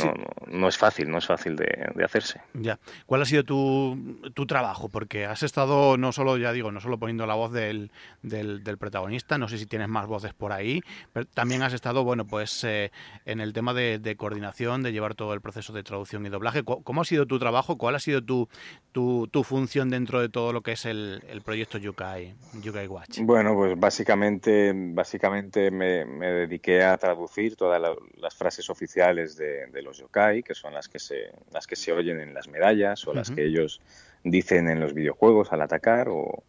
no, 0.47 0.69
es 0.69 0.79
fácil, 0.79 1.11
no 1.11 1.19
es 1.19 1.27
fácil 1.27 1.55
de, 1.55 1.93
hacerse. 2.03 2.41
Ya. 2.55 2.79
¿Cuál 3.05 3.23
ha 3.23 3.25
sido 3.27 3.45
tu, 3.45 4.19
tu, 4.33 4.47
trabajo? 4.47 4.89
Porque 4.89 5.27
has 5.27 5.43
estado 5.43 5.99
no 5.99 6.13
solo, 6.13 6.39
ya 6.39 6.53
digo, 6.53 6.73
no 6.73 6.81
solo 6.81 6.99
poniendo 6.99 7.27
la 7.27 7.35
voz 7.35 7.53
del, 7.53 7.93
del, 8.23 8.79
protagonista, 8.79 9.37
no 9.37 9.49
sé 9.49 9.59
si 9.59 9.67
tienes 9.67 9.89
más 9.89 10.07
voces 10.07 10.33
por 10.33 10.53
ahí, 10.53 10.81
pero 11.13 11.27
también 11.27 11.63
has 11.63 11.75
estado, 11.75 12.05
bueno, 12.05 12.27
pues 12.27 12.65
eh, 12.65 12.91
en 13.27 13.41
el 13.41 13.53
tema 13.53 13.75
de, 13.75 14.17
coordinación, 14.17 14.83
de 14.83 14.93
llevar 14.93 15.15
todo 15.15 15.35
el 15.35 15.43
proceso 15.43 15.75
de 15.75 15.83
traducción 15.83 16.25
y 16.25 16.31
doblaje. 16.31 16.65
¿Cómo 16.65 17.03
ha 17.03 17.05
sido 17.05 17.27
tu 17.27 17.39
trabajo? 17.39 17.77
¿Cuál 17.77 17.97
ha 17.97 18.01
sido 18.01 18.25
tu, 18.25 18.49
tu, 18.93 19.29
tu 19.29 19.45
función 19.45 19.91
dentro 19.91 20.23
de 20.23 20.31
todo 20.31 20.55
lo 20.55 20.63
que 20.63 20.73
es 20.73 20.87
el, 20.87 21.23
el 21.29 21.43
proyecto 21.43 21.77
Yukai, 21.77 22.35
Yukai 22.63 22.87
Watch? 22.87 23.19
Bueno, 23.21 23.55
pues 23.55 23.79
básicamente, 23.79 24.73
básicamente 24.75 25.71
me, 25.71 26.07
me 26.07 26.29
dediqué 26.29 26.83
a 26.83 26.97
traducir 26.97 27.57
todas 27.57 27.83
las 28.17 28.35
frases 28.35 28.71
oficiales 28.71 29.37
de 29.37 29.66
de, 29.73 29.83
los 29.83 29.99
yokai, 29.99 30.43
que 30.43 30.55
son 30.55 30.75
las 30.75 30.89
que, 30.89 30.99
se, 30.99 31.31
las 31.53 31.67
que 31.67 31.77
se 31.77 31.93
oyen 31.93 32.21
en 32.21 32.35
las 32.35 32.49
medallas 32.49 33.07
o 33.07 33.15
las 33.15 33.31
que 33.31 33.45
ellos 33.45 33.81
dicen 34.25 34.69
en 34.69 34.81
los 34.81 34.95
videojuegos 34.95 35.53
al 35.53 35.63
atacar 35.63 36.09
o, 36.09 36.45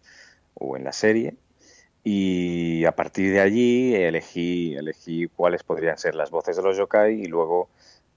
en 0.75 0.83
la 0.83 0.93
serie. 0.93 1.35
Y 2.03 2.85
a 2.85 2.93
partir 2.93 3.33
de 3.33 3.41
allí 3.41 3.95
elegí, 3.95 4.75
elegí 4.75 5.27
cuáles 5.27 5.63
podrían 5.63 5.97
ser 5.97 6.15
las 6.15 6.31
voces 6.31 6.55
de 6.55 6.63
los 6.63 6.77
yokai 6.77 7.21
y 7.21 7.25
luego 7.25 7.69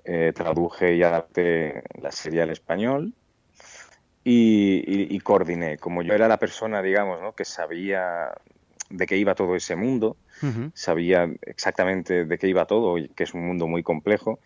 eh, 0.04 0.32
traduje 0.34 0.94
y 0.94 1.02
adapté 1.02 1.82
la 2.00 2.12
serie 2.12 2.42
al 2.42 2.50
español 2.50 3.12
y, 4.24 5.18
coordiné. 5.20 5.78
Como 5.78 6.02
yo 6.02 6.14
era 6.14 6.28
la 6.28 6.38
persona, 6.38 6.82
digamos, 6.82 7.20
¿no? 7.20 7.34
que 7.34 7.44
sabía 7.44 8.32
de 8.88 9.06
qué 9.06 9.16
iba 9.16 9.34
todo 9.34 9.56
ese 9.56 9.76
mundo, 9.76 10.16
sabía 10.74 11.28
exactamente 11.42 12.24
de 12.24 12.38
qué 12.38 12.48
iba 12.48 12.66
todo, 12.66 12.96
que 13.14 13.24
es 13.24 13.34
un 13.34 13.46
mundo 13.46 13.66
muy 13.66 13.82
complejo, 13.82 14.40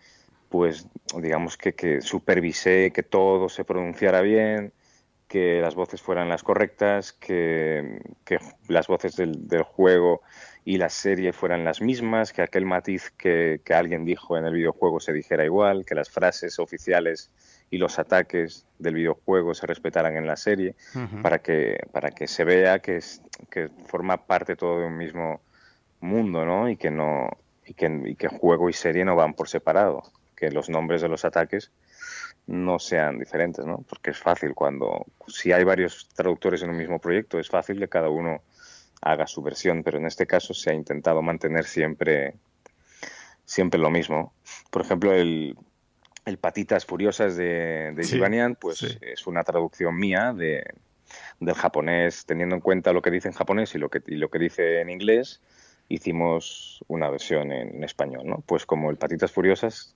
pues 0.49 0.87
digamos 1.21 1.57
que, 1.57 1.73
que 1.73 2.01
supervisé 2.01 2.91
que 2.91 3.03
todo 3.03 3.49
se 3.49 3.65
pronunciara 3.65 4.21
bien, 4.21 4.73
que 5.27 5.59
las 5.59 5.75
voces 5.75 6.01
fueran 6.01 6.29
las 6.29 6.43
correctas, 6.43 7.13
que, 7.13 7.99
las 8.67 8.87
voces 8.87 9.15
del, 9.15 9.63
juego 9.63 10.21
y 10.63 10.77
la 10.77 10.89
serie 10.89 11.33
fueran 11.33 11.63
las 11.63 11.81
mismas, 11.81 12.31
que 12.31 12.41
aquel 12.41 12.65
matiz 12.65 13.11
que, 13.11 13.59
alguien 13.73 14.05
dijo 14.05 14.37
en 14.37 14.45
el 14.45 14.53
videojuego 14.53 14.99
se 14.99 15.13
dijera 15.13 15.43
igual, 15.43 15.85
que 15.85 15.95
las 15.95 16.09
frases 16.09 16.59
oficiales 16.59 17.31
y 17.71 17.77
los 17.77 17.97
ataques 17.97 18.65
del 18.77 18.93
videojuego 18.93 19.53
se 19.53 19.65
respetaran 19.65 20.15
en 20.15 20.27
la 20.27 20.35
serie, 20.35 20.75
para, 21.21 21.39
que, 21.39 21.79
para 21.91 22.11
que 22.11 22.27
se 22.27 22.43
vea 22.43 22.79
que, 22.79 22.97
es, 22.97 23.21
que 23.49 23.69
forma 23.87 24.25
parte 24.25 24.55
todo 24.55 24.79
de 24.79 24.85
un 24.85 24.97
mismo 24.97 25.41
mundo, 26.01 26.45
¿no? 26.45 26.69
Y 26.69 26.77
que 26.77 26.91
no 26.91 27.29
y 27.65 27.73
que, 27.73 28.01
y 28.05 28.15
que 28.15 28.27
juego 28.27 28.69
y 28.69 28.73
serie 28.73 29.03
no 29.03 29.15
van 29.15 29.33
por 29.33 29.49
separado 29.49 30.03
que 30.35 30.51
los 30.51 30.69
nombres 30.69 31.01
de 31.01 31.09
los 31.09 31.25
ataques 31.25 31.71
no 32.47 32.77
sean 32.79 33.17
diferentes, 33.17 33.65
¿no? 33.65 33.83
Porque 33.89 34.11
es 34.11 34.19
fácil 34.19 34.53
cuando, 34.53 35.05
si 35.27 35.51
hay 35.51 35.63
varios 35.63 36.07
traductores 36.09 36.61
en 36.61 36.69
un 36.69 36.77
mismo 36.77 36.99
proyecto, 36.99 37.39
es 37.39 37.49
fácil 37.49 37.79
que 37.79 37.87
cada 37.87 38.09
uno 38.09 38.41
haga 39.01 39.27
su 39.27 39.41
versión, 39.41 39.83
pero 39.83 39.97
en 39.97 40.05
este 40.05 40.27
caso 40.27 40.53
se 40.53 40.71
ha 40.71 40.73
intentado 40.73 41.21
mantener 41.21 41.65
siempre, 41.65 42.35
siempre 43.45 43.79
lo 43.79 43.89
mismo. 43.89 44.33
Por 44.69 44.83
ejemplo, 44.83 45.13
el, 45.13 45.55
el 46.25 46.37
Patitas 46.37 46.85
Furiosas 46.85 47.35
de, 47.35 47.93
de 47.95 48.55
pues 48.59 48.83
es 49.01 49.27
una 49.27 49.43
traducción 49.43 49.97
mía 49.97 50.33
de, 50.35 50.63
del 51.39 51.55
japonés, 51.55 52.25
teniendo 52.25 52.55
en 52.55 52.61
cuenta 52.61 52.93
lo 52.93 53.01
que 53.01 53.11
dice 53.11 53.27
en 53.27 53.33
japonés 53.33 53.73
y 53.75 53.79
lo 53.79 53.89
que, 53.89 54.01
y 54.07 54.15
lo 54.15 54.29
que 54.29 54.39
dice 54.39 54.81
en 54.81 54.89
inglés, 54.89 55.41
hicimos 55.87 56.83
una 56.87 57.09
versión 57.09 57.51
en, 57.51 57.75
en 57.75 57.83
español, 57.83 58.23
¿no? 58.25 58.43
Pues 58.45 58.65
como 58.65 58.89
el 58.89 58.97
Patitas 58.97 59.31
Furiosas 59.31 59.95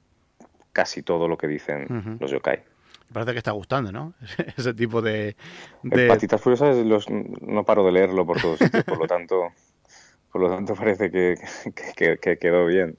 casi 0.73 1.03
todo 1.03 1.27
lo 1.27 1.37
que 1.37 1.47
dicen 1.47 2.17
los 2.19 2.31
yokai. 2.31 2.63
Parece 3.11 3.31
que 3.31 3.39
está 3.39 3.51
gustando, 3.51 3.91
¿no? 3.91 4.13
Ese 4.57 4.73
tipo 4.73 5.01
de... 5.01 5.35
de... 5.81 6.07
Patitas 6.07 6.39
Furiosas 6.39 6.77
los, 6.77 7.09
no 7.09 7.63
paro 7.63 7.83
de 7.83 7.91
leerlo 7.91 8.25
por 8.25 8.39
todos 8.39 8.59
sitios, 8.59 8.83
por 8.83 8.99
lo 8.99 9.07
tanto... 9.07 9.49
Por 10.31 10.41
lo 10.41 10.49
tanto, 10.49 10.75
parece 10.75 11.09
que, 11.09 11.37
quedó 12.39 12.67
bien. 12.67 12.97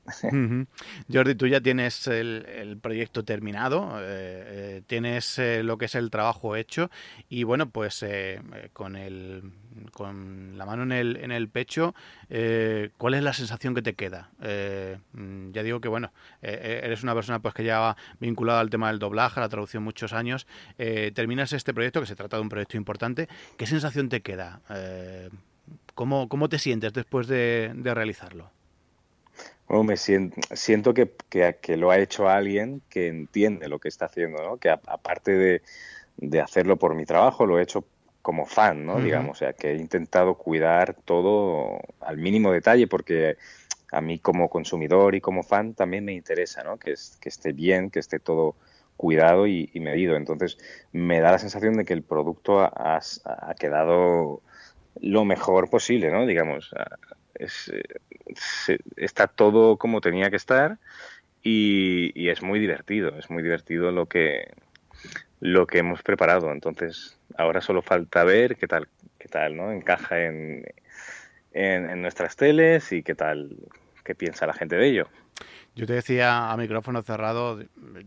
Jordi, 1.12 1.34
tú 1.36 1.46
ya 1.46 1.60
tienes 1.60 2.08
el, 2.08 2.78
proyecto 2.82 3.24
terminado, 3.24 3.98
eh, 4.00 4.02
eh, 4.02 4.82
tienes 4.86 5.38
eh, 5.38 5.62
lo 5.62 5.78
que 5.78 5.84
es 5.84 5.94
el 5.94 6.10
trabajo 6.10 6.56
hecho 6.56 6.90
y 7.28 7.44
bueno, 7.44 7.70
pues 7.70 8.04
con, 8.72 8.96
el, 8.96 9.52
con 9.92 10.58
la 10.58 10.66
mano 10.66 10.82
en 10.82 10.92
el, 10.92 11.16
en 11.18 11.30
el 11.30 11.48
pecho, 11.48 11.94
¿cuál 12.96 13.14
es 13.14 13.22
la 13.22 13.32
sensación 13.32 13.76
que 13.76 13.82
te 13.82 13.94
queda? 13.94 14.30
Mm, 15.12 15.52
ya 15.52 15.62
digo 15.62 15.80
que 15.80 15.88
bueno, 15.88 16.12
eres 16.42 17.04
una 17.04 17.14
persona 17.14 17.38
pues 17.38 17.54
que 17.54 17.62
ya 17.62 17.96
vinculada 18.18 18.58
al 18.58 18.70
tema 18.70 18.88
del 18.88 18.98
doblaje, 18.98 19.38
a 19.38 19.44
la 19.44 19.48
traducción 19.48 19.84
muchos 19.84 20.12
años, 20.12 20.48
terminas 20.76 21.52
este 21.52 21.72
proyecto, 21.72 22.00
que 22.00 22.06
se 22.06 22.16
trata 22.16 22.38
de 22.38 22.42
un 22.42 22.48
proyecto 22.48 22.76
importante, 22.76 23.28
¿qué 23.56 23.66
sensación 23.66 24.08
te 24.08 24.20
queda? 24.20 24.60
¿Cómo, 25.94 26.28
cómo 26.28 26.48
te 26.48 26.58
sientes 26.58 26.92
después 26.92 27.26
de, 27.26 27.72
realizarlo? 27.82 28.50
Bueno, 29.68 29.84
me 29.84 29.96
siento, 29.96 30.94
que, 30.94 31.12
que, 31.60 31.76
lo 31.76 31.90
ha 31.90 31.98
hecho 31.98 32.28
alguien 32.28 32.82
que 32.90 33.06
entiende 33.06 33.68
lo 33.68 33.78
que 33.78 33.88
está 33.88 34.06
haciendo, 34.06 34.42
¿no? 34.42 34.56
Que 34.56 34.70
aparte 34.70 35.32
de, 35.32 35.62
de, 36.16 36.40
hacerlo 36.40 36.76
por 36.76 36.94
mi 36.94 37.04
trabajo, 37.04 37.46
lo 37.46 37.58
he 37.58 37.62
hecho 37.62 37.84
como 38.22 38.46
fan, 38.46 38.84
¿no? 38.84 39.00
Digamos, 39.00 39.32
o 39.32 39.38
sea, 39.38 39.52
que 39.52 39.70
he 39.70 39.76
intentado 39.76 40.34
cuidar 40.34 40.94
todo 41.04 41.80
al 42.00 42.18
mínimo 42.18 42.52
detalle 42.52 42.86
porque 42.86 43.36
a 43.92 44.00
mí 44.00 44.18
como 44.18 44.50
consumidor 44.50 45.14
y 45.14 45.20
como 45.20 45.42
fan 45.42 45.74
también 45.74 46.04
me 46.04 46.12
interesa, 46.12 46.62
¿no? 46.62 46.76
Que, 46.76 46.94
que 47.20 47.28
esté 47.28 47.52
bien, 47.52 47.90
que 47.90 48.00
esté 48.00 48.18
todo 48.18 48.56
cuidado 48.96 49.46
y, 49.46 49.70
medido. 49.76 50.16
Entonces, 50.16 50.58
me 50.92 51.20
da 51.20 51.32
la 51.32 51.38
sensación 51.38 51.74
de 51.78 51.86
que 51.86 51.94
el 51.94 52.02
producto 52.02 52.60
ha 52.60 53.00
quedado 53.58 54.42
lo 55.00 55.24
mejor 55.24 55.70
posible, 55.70 56.10
¿no? 56.10 56.26
Digamos, 56.26 56.74
está 58.96 59.26
todo 59.26 59.76
como 59.76 60.00
tenía 60.00 60.30
que 60.30 60.36
estar 60.36 60.78
y, 61.42 62.28
es 62.28 62.42
muy 62.42 62.60
divertido, 62.60 63.16
es 63.18 63.30
muy 63.30 63.42
divertido 63.42 63.90
lo 63.90 64.06
que 64.06 64.52
lo 65.40 65.66
que 65.66 65.78
hemos 65.78 66.02
preparado. 66.02 66.52
Entonces, 66.52 67.18
ahora 67.36 67.62
solo 67.62 67.80
falta 67.80 68.24
ver 68.24 68.56
qué 68.56 68.68
tal, 68.68 68.88
qué 69.18 69.28
tal, 69.28 69.56
¿no? 69.56 69.72
Encaja 69.72 70.24
en, 70.24 70.66
en 71.52 72.02
nuestras 72.02 72.36
teles 72.36 72.92
y 72.92 73.02
qué 73.02 73.14
tal, 73.14 73.56
qué 74.04 74.14
piensa 74.14 74.46
la 74.46 74.52
gente 74.52 74.76
de 74.76 74.86
ello. 74.86 75.08
Yo 75.76 75.86
te 75.86 75.92
decía 75.92 76.50
a 76.50 76.56
micrófono 76.56 77.00
cerrado, 77.02 77.60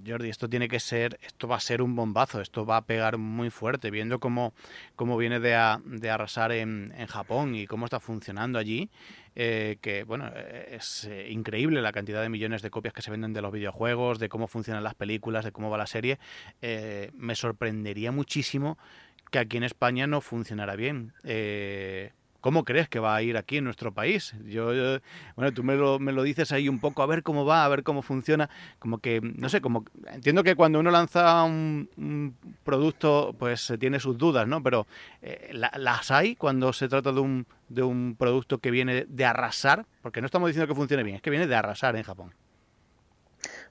Jordi, 0.05 0.29
esto 0.29 0.49
tiene 0.49 0.67
que 0.67 0.81
ser, 0.81 1.17
esto 1.21 1.47
va 1.47 1.55
a 1.55 1.59
ser 1.61 1.81
un 1.81 1.95
bombazo, 1.95 2.41
esto 2.41 2.65
va 2.65 2.77
a 2.77 2.85
pegar 2.85 3.17
muy 3.17 3.49
fuerte, 3.49 3.89
viendo 3.89 4.19
cómo, 4.19 4.53
cómo 4.97 5.15
viene 5.15 5.39
de, 5.39 5.57
de 5.85 6.09
arrasar 6.09 6.51
en, 6.51 6.93
en, 6.97 7.07
Japón 7.07 7.55
y 7.55 7.65
cómo 7.65 7.85
está 7.85 8.01
funcionando 8.01 8.59
allí, 8.59 8.89
eh, 9.35 9.77
que 9.81 10.03
bueno, 10.03 10.29
es 10.69 11.05
eh, 11.05 11.29
increíble 11.31 11.81
la 11.81 11.93
cantidad 11.93 12.21
de 12.21 12.27
millones 12.27 12.61
de 12.61 12.69
copias 12.69 12.93
que 12.93 13.01
se 13.01 13.11
venden 13.11 13.31
de 13.31 13.41
los 13.41 13.51
videojuegos, 13.53 14.19
de 14.19 14.27
cómo 14.27 14.47
funcionan 14.47 14.83
las 14.83 14.95
películas, 14.95 15.45
de 15.45 15.53
cómo 15.53 15.69
va 15.69 15.77
la 15.77 15.87
serie. 15.87 16.19
Eh, 16.61 17.11
me 17.15 17.33
sorprendería 17.33 18.11
muchísimo 18.11 18.77
que 19.31 19.39
aquí 19.39 19.55
en 19.55 19.63
España 19.63 20.05
no 20.05 20.19
funcionara 20.19 20.75
bien. 20.75 21.13
¿Cómo 22.43 22.65
crees 22.65 22.89
que 22.89 22.99
va 22.99 23.15
a 23.15 23.21
ir 23.21 23.37
aquí 23.37 23.55
en 23.55 23.63
nuestro 23.63 23.93
país? 23.93 24.35
Yo, 24.43 24.65
bueno, 25.37 25.53
tú 25.53 25.63
me 25.63 25.75
lo, 25.75 25.97
me 25.97 26.11
lo, 26.11 26.23
dices 26.23 26.51
ahí 26.51 26.67
un 26.67 26.77
poco, 26.77 27.01
a 27.01 27.05
ver 27.05 27.23
cómo 27.23 27.45
va, 27.45 27.63
a 27.63 27.69
ver 27.69 27.83
cómo 27.83 28.01
funciona. 28.01 28.49
Como 28.79 28.97
que, 28.97 29.21
no 29.21 29.47
sé, 29.47 29.61
como 29.61 29.85
entiendo 30.11 30.43
que 30.43 30.57
cuando 30.57 30.81
uno 30.81 30.91
lanza 30.91 31.41
un, 31.45 32.35
producto, 32.65 33.33
pues 33.39 33.61
se 33.61 33.77
tiene 33.77 34.01
sus 34.01 34.17
dudas, 34.17 34.45
¿no? 34.45 34.61
Pero 34.61 34.87
eh, 35.21 35.51
las 35.53 36.11
hay 36.11 36.35
cuando 36.35 36.73
se 36.73 36.89
trata 36.89 37.13
de 37.13 37.21
un, 37.21 37.47
de 37.69 37.81
un 37.81 38.17
producto 38.19 38.57
que 38.57 38.71
viene 38.71 39.05
de 39.07 39.23
arrasar, 39.23 39.85
porque 40.01 40.19
no 40.19 40.25
estamos 40.25 40.49
diciendo 40.49 40.67
que 40.67 40.75
funcione 40.75 41.03
bien, 41.03 41.15
es 41.15 41.21
que 41.21 41.29
viene 41.29 41.47
de 41.47 41.55
arrasar 41.55 41.95
en 41.95 42.03
Japón. 42.03 42.33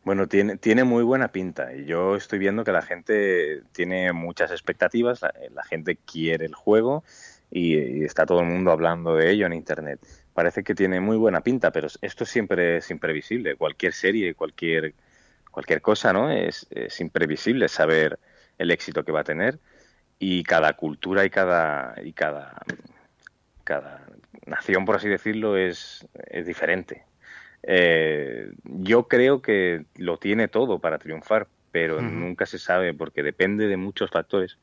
Bueno, 0.02 0.28
tiene, 0.28 0.56
tiene 0.56 0.82
muy 0.82 1.04
buena 1.04 1.28
pinta 1.28 1.74
yo 1.74 2.16
estoy 2.16 2.38
viendo 2.38 2.64
que 2.64 2.72
la 2.72 2.82
gente 2.82 3.62
tiene 3.72 4.12
muchas 4.12 4.50
expectativas, 4.50 5.20
la 5.20 5.62
gente 5.64 5.96
quiere 5.96 6.46
el 6.46 6.54
juego 6.54 7.04
y, 7.52 8.04
está 8.04 8.26
todo 8.26 8.40
el 8.40 8.46
mundo 8.46 8.72
hablando 8.72 9.14
de 9.14 9.30
ello 9.30 9.46
en 9.46 9.52
Internet. 9.52 10.00
Parece 10.32 10.64
que 10.64 10.74
tiene 10.74 11.00
muy 11.00 11.16
buena 11.16 11.42
pinta, 11.42 11.70
pero 11.70 11.88
esto 12.00 12.24
siempre 12.24 12.78
es 12.78 12.90
imprevisible. 12.90 13.56
Cualquier 13.56 13.92
serie, 13.92 14.34
cualquier, 14.34 14.94
cualquier 15.50 15.82
cosa, 15.82 16.12
¿no? 16.12 16.30
Es, 16.30 16.66
es 16.70 17.00
imprevisible 17.00 17.68
saber 17.68 18.18
el 18.58 18.70
éxito 18.70 19.04
que 19.04 19.12
va 19.12 19.20
a 19.20 19.24
tener 19.24 19.58
y 20.18 20.42
cada 20.44 20.72
cultura 20.74 21.24
y 21.24 21.30
cada, 21.30 21.94
y 22.02 22.12
cada, 22.12 22.62
cada 23.64 24.06
nación, 24.46 24.84
por 24.84 24.96
así 24.96 25.08
decirlo, 25.08 25.56
es, 25.56 26.06
es 26.28 26.46
diferente. 26.46 27.04
Eh, 27.64 28.52
yo 28.64 29.08
creo 29.08 29.42
que 29.42 29.84
lo 29.96 30.18
tiene 30.18 30.48
todo 30.48 30.78
para 30.78 30.98
triunfar, 30.98 31.48
pero 31.70 32.00
nunca 32.00 32.46
se 32.46 32.58
sabe 32.58 32.94
porque 32.94 33.22
depende 33.22 33.66
de 33.66 33.76
muchos 33.76 34.10
factores. 34.10 34.58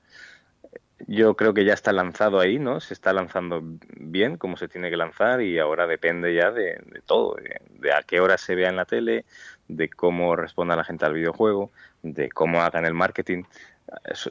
Yo 1.08 1.36
creo 1.36 1.54
que 1.54 1.66
ya 1.66 1.74
está 1.74 1.94
lanzado 1.94 2.40
ahí, 2.40 2.60
¿no? 2.60 2.80
Se 2.80 2.94
está 2.94 3.14
lanzando 3.14 3.62
bien 3.96 4.38
como 4.38 4.58
se 4.58 4.68
tiene 4.68 4.90
que 4.90 4.98
lanzar 4.98 5.42
y 5.42 5.58
ahora 5.58 5.88
depende 5.88 6.34
ya 6.34 6.52
de, 6.52 6.82
todo, 7.06 7.36
de, 7.36 7.94
a 7.94 8.04
qué 8.04 8.20
hora 8.20 8.38
se 8.38 8.56
vea 8.56 8.70
en 8.70 8.76
la 8.76 8.86
tele, 8.86 9.26
de 9.68 9.90
cómo 9.90 10.36
responda 10.36 10.76
la 10.76 10.84
gente 10.84 11.06
al 11.06 11.14
videojuego, 11.14 11.72
de 12.04 12.30
cómo 12.30 12.62
hagan 12.62 12.86
el 12.86 12.94
marketing 12.94 13.44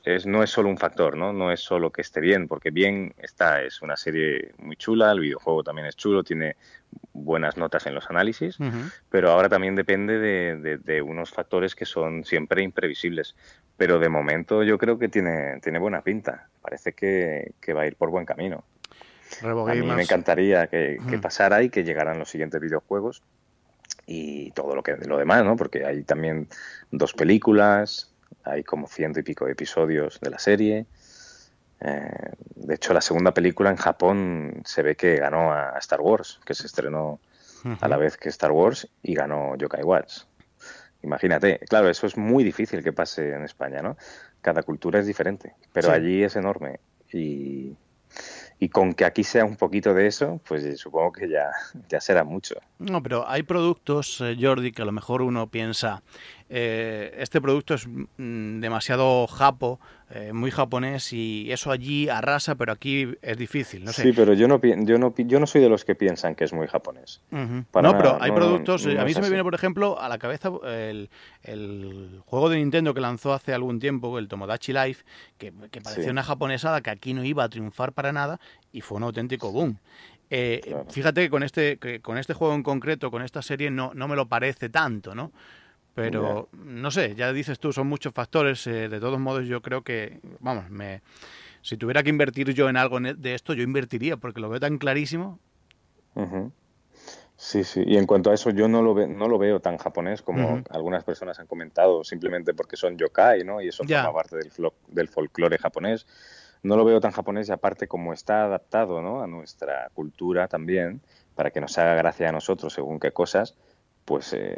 es, 0.05 0.27
no 0.27 0.43
es 0.43 0.51
solo 0.51 0.69
un 0.69 0.79
factor, 0.79 1.17
¿no? 1.17 1.33
No 1.33 1.51
es 1.51 1.61
solo 1.61 1.91
que 1.91 2.03
esté 2.03 2.21
bien, 2.21 2.49
porque 2.49 2.71
bien 2.71 3.15
está, 3.19 3.63
es 3.63 3.83
una 3.83 3.97
serie 3.97 4.53
muy 4.59 4.77
chula, 4.77 5.13
el 5.13 5.21
videojuego 5.21 5.63
también 5.63 5.87
es 5.87 5.97
chulo, 5.97 6.23
tiene 6.23 6.57
buenas 7.13 7.57
notas 7.57 7.87
en 7.87 7.95
los 7.95 8.09
análisis, 8.09 8.59
pero 9.11 9.31
ahora 9.31 9.49
también 9.49 9.75
depende 9.75 10.19
de, 10.19 11.03
unos 11.03 11.31
factores 11.31 11.75
que 11.75 11.85
son 11.85 12.25
siempre 12.25 12.63
imprevisibles. 12.63 13.35
Pero 13.77 13.99
de 13.99 14.09
momento 14.09 14.63
yo 14.63 14.77
creo 14.77 14.99
que 14.99 15.09
tiene, 15.09 15.61
tiene 15.61 15.79
buena 15.79 16.03
pinta, 16.03 16.49
parece 16.61 16.93
que, 16.93 17.53
va 17.75 17.83
a 17.83 17.87
ir 17.87 17.97
por 17.97 18.11
buen 18.11 18.27
camino. 18.27 18.65
a 19.43 19.75
mí 19.75 19.83
me 19.83 20.03
encantaría 20.03 20.67
que, 20.69 20.99
que 21.09 21.19
pasara 21.19 21.63
y 21.63 21.71
que 21.71 21.85
llegaran 21.85 22.19
los 22.19 22.31
siguientes 22.31 22.61
videojuegos 22.61 23.23
y 24.11 24.51
todo 24.53 24.75
lo 24.75 24.83
que 24.83 24.97
lo 24.97 25.19
demás, 25.19 25.45
¿no? 25.45 25.55
Porque 25.55 25.85
hay 25.85 26.03
también 26.03 26.49
dos 26.91 27.13
películas, 27.13 28.11
hay 28.43 28.65
como 28.65 28.89
ciento 28.89 29.21
y 29.21 29.23
pico 29.23 29.45
de 29.45 29.53
episodios 29.53 30.19
de 30.21 30.31
la 30.31 30.39
serie. 30.39 30.87
Eh, 31.81 32.33
de 32.57 32.75
hecho, 32.75 32.95
la 32.95 33.03
segunda 33.03 33.35
película 33.35 33.69
en 33.69 33.77
Japón 33.77 34.63
se 34.65 34.83
ve 34.83 34.97
que 34.97 35.17
ganó 35.17 35.53
a 35.53 35.77
Star 35.79 36.01
Wars, 36.01 36.41
que 36.47 36.55
se 36.55 36.67
estrenó 36.67 37.21
a 37.81 37.89
la 37.89 37.99
vez 37.99 38.17
que 38.17 38.31
Star 38.31 38.51
Wars 38.51 38.89
y 39.03 39.15
ganó 39.15 39.57
Yokai 39.57 39.83
Watch. 39.83 40.23
Imagínate, 41.03 41.59
claro, 41.69 41.91
eso 41.91 42.07
es 42.07 42.17
muy 42.17 42.45
difícil 42.45 42.83
que 42.83 42.95
pase 42.95 43.35
en 43.35 43.45
España, 43.45 43.83
¿no? 43.83 43.99
Cada 44.41 44.63
cultura 44.63 45.01
es 45.01 45.07
diferente, 45.07 45.55
pero 45.73 45.93
allí 45.93 46.25
es 46.25 46.35
enorme. 46.35 46.81
Y, 47.13 47.77
y 48.61 48.69
con 48.69 48.93
que 48.95 49.05
aquí 49.05 49.23
sea 49.23 49.45
un 49.45 49.57
poquito 49.57 49.95
de 49.95 50.07
eso, 50.07 50.41
pues 50.47 50.81
supongo 50.81 51.13
que 51.13 51.29
ya, 51.29 51.51
ya 51.89 52.01
será 52.01 52.25
mucho. 52.25 52.57
No, 52.79 53.03
pero 53.03 53.29
hay 53.29 53.43
productos, 53.43 54.21
eh, 54.21 54.37
Jordi, 54.41 54.73
que 54.73 54.83
a 54.83 54.85
lo 54.85 54.93
mejor 54.93 55.23
uno 55.23 55.49
piensa, 55.49 56.03
eh, 56.51 57.15
este 57.19 57.41
producto 57.41 57.75
es 57.75 57.87
mm, 57.87 58.61
demasiado 58.61 59.27
japo, 59.27 59.79
eh, 60.11 60.33
muy 60.33 60.51
japonés 60.51 61.13
y 61.13 61.53
eso 61.53 61.71
allí 61.71 62.09
arrasa, 62.09 62.55
pero 62.55 62.73
aquí 62.73 63.09
es 63.21 63.37
difícil. 63.37 63.85
No 63.85 63.93
sé. 63.93 64.03
Sí, 64.03 64.13
pero 64.15 64.33
yo 64.33 64.49
no, 64.49 64.59
yo, 64.63 64.99
no, 64.99 65.15
yo 65.15 65.41
no 65.41 65.47
soy 65.47 65.61
de 65.61 65.69
los 65.69 65.85
que 65.85 65.95
piensan 65.95 66.35
que 66.35 66.45
es 66.45 66.55
muy 66.55 66.67
japonés. 66.67 67.21
no, 67.31 67.67
pero 67.73 68.17
hay 68.21 68.33
productos, 68.33 68.87
a 68.87 69.05
mí 69.05 69.13
se 69.13 69.21
me 69.21 69.29
viene, 69.29 69.45
por 69.45 69.55
ejemplo, 69.55 70.01
a 70.01 70.09
la 70.09 70.19
cabeza 70.19 70.51
el, 70.65 71.11
juego 72.25 72.49
de 72.49 72.57
Nintendo 72.57 72.95
que 72.95 73.01
lanzó 73.01 73.35
hace 73.35 73.53
algún 73.53 73.79
tiempo, 73.79 74.19
el 74.19 74.29
Tomodachi 74.29 74.73
Life, 74.73 75.05
que, 75.37 75.53
parecía 75.53 76.11
una 76.11 76.23
japonesada 76.23 76.81
que 76.81 76.91
aquí 76.91 77.13
no 77.13 77.25
iba 77.25 77.45
a 77.45 77.49
triunfar 77.49 77.93
para 77.93 78.13
nada 78.13 78.41
y 78.73 78.81
fue 78.81 78.97
un 78.97 79.05
auténtico 79.05 79.53
boom. 79.53 79.79
Eh, 80.31 80.77
fíjate 80.91 81.23
que 81.23 81.31
con 81.31 81.43
este, 81.43 81.79
con 82.01 82.17
este 82.19 82.33
juego 82.33 82.55
en 82.55 82.63
concreto, 82.63 83.11
con 83.11 83.23
esta 83.23 83.43
serie, 83.43 83.71
no, 83.71 83.93
no 83.95 84.09
me 84.09 84.17
lo 84.17 84.27
parece 84.27 84.69
tanto, 84.69 85.15
¿no? 85.15 85.33
Pero 85.99 86.49
no 86.53 86.91
sé, 86.91 87.15
ya 87.17 87.33
dices 87.33 87.59
tú, 87.59 87.73
son 87.73 87.89
muchos 87.89 88.13
factores. 88.13 88.67
Eh, 88.67 88.89
de 88.89 89.01
todos 89.01 89.19
modos, 89.19 89.47
yo 89.47 89.61
creo 89.63 89.83
que, 89.83 90.21
vamos, 90.39 90.71
me, 90.71 91.03
si 91.61 91.77
tuviera 91.77 92.03
que 92.03 92.11
invertir 92.11 92.55
yo 92.55 92.69
en 92.69 92.77
algo 92.77 93.01
de 93.01 93.35
esto, 93.35 93.53
yo 93.53 93.65
invertiría, 93.65 94.17
porque 94.17 94.41
lo 94.41 94.49
veo 94.49 94.61
tan 94.61 94.79
clarísimo. 94.79 95.41
Sí, 97.37 97.65
sí. 97.65 97.83
Y 97.85 97.97
en 97.97 98.07
cuanto 98.07 98.31
a 98.31 98.35
eso, 98.35 98.51
yo 98.51 98.69
no 98.69 98.81
lo, 98.81 99.07
no 99.07 99.29
lo 99.29 99.39
veo 99.39 99.61
tan 99.61 99.77
japonés 99.77 100.23
como 100.23 100.63
algunas 100.71 101.05
personas 101.05 101.39
han 101.41 101.47
comentado, 101.47 102.05
simplemente 102.05 102.55
porque 102.55 102.77
son 102.77 102.97
yokai, 102.97 103.45
¿no? 103.45 103.61
Y 103.61 103.69
eso 103.69 103.85
forma 103.85 104.13
parte 104.13 104.37
del, 104.37 104.51
del 104.89 105.09
folclore 105.09 105.59
japonés. 105.59 106.07
No 106.63 106.77
lo 106.77 106.85
veo 106.85 107.01
tan 107.01 107.13
japonés 107.13 107.49
y 107.49 107.53
aparte 107.53 107.87
como 107.87 108.13
está 108.13 108.45
adaptado 108.45 109.01
¿no? 109.01 109.23
a 109.23 109.27
nuestra 109.27 109.91
cultura 109.95 110.49
también, 110.49 111.01
para 111.35 111.51
que 111.51 111.61
nos 111.61 111.79
haga 111.79 111.95
gracia 111.95 112.29
a 112.29 112.33
nosotros 112.33 112.73
según 112.73 112.99
qué 112.99 113.13
cosas, 113.13 113.55
pues 114.09 114.33
eh, 114.33 114.57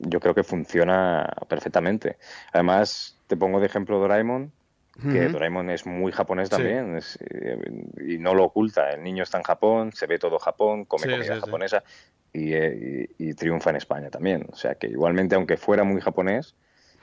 yo 0.00 0.20
creo 0.20 0.34
que 0.34 0.42
funciona 0.42 1.26
perfectamente. 1.48 2.18
Además, 2.52 3.18
te 3.26 3.34
pongo 3.34 3.58
de 3.58 3.64
ejemplo 3.64 3.98
Doraemon, 3.98 4.52
que 5.10 5.28
Doraemon 5.28 5.70
es 5.70 5.86
muy 5.86 6.12
japonés 6.12 6.50
también 6.50 6.98
eh, 7.20 7.58
y 8.06 8.18
no 8.18 8.34
lo 8.34 8.44
oculta. 8.44 8.90
El 8.90 9.02
niño 9.02 9.22
está 9.22 9.38
en 9.38 9.44
Japón, 9.44 9.92
se 9.92 10.06
ve 10.06 10.18
todo 10.18 10.38
Japón, 10.38 10.84
come 10.84 11.04
comida 11.04 11.40
japonesa 11.40 11.84
eh, 12.34 13.08
y, 13.16 13.32
triunfa 13.32 13.70
en 13.70 13.76
España 13.76 14.10
también. 14.10 14.46
O 14.52 14.56
sea 14.56 14.74
que 14.74 14.88
igualmente, 14.88 15.36
aunque 15.36 15.56
fuera 15.56 15.82
muy 15.82 16.02
japonés, 16.02 16.54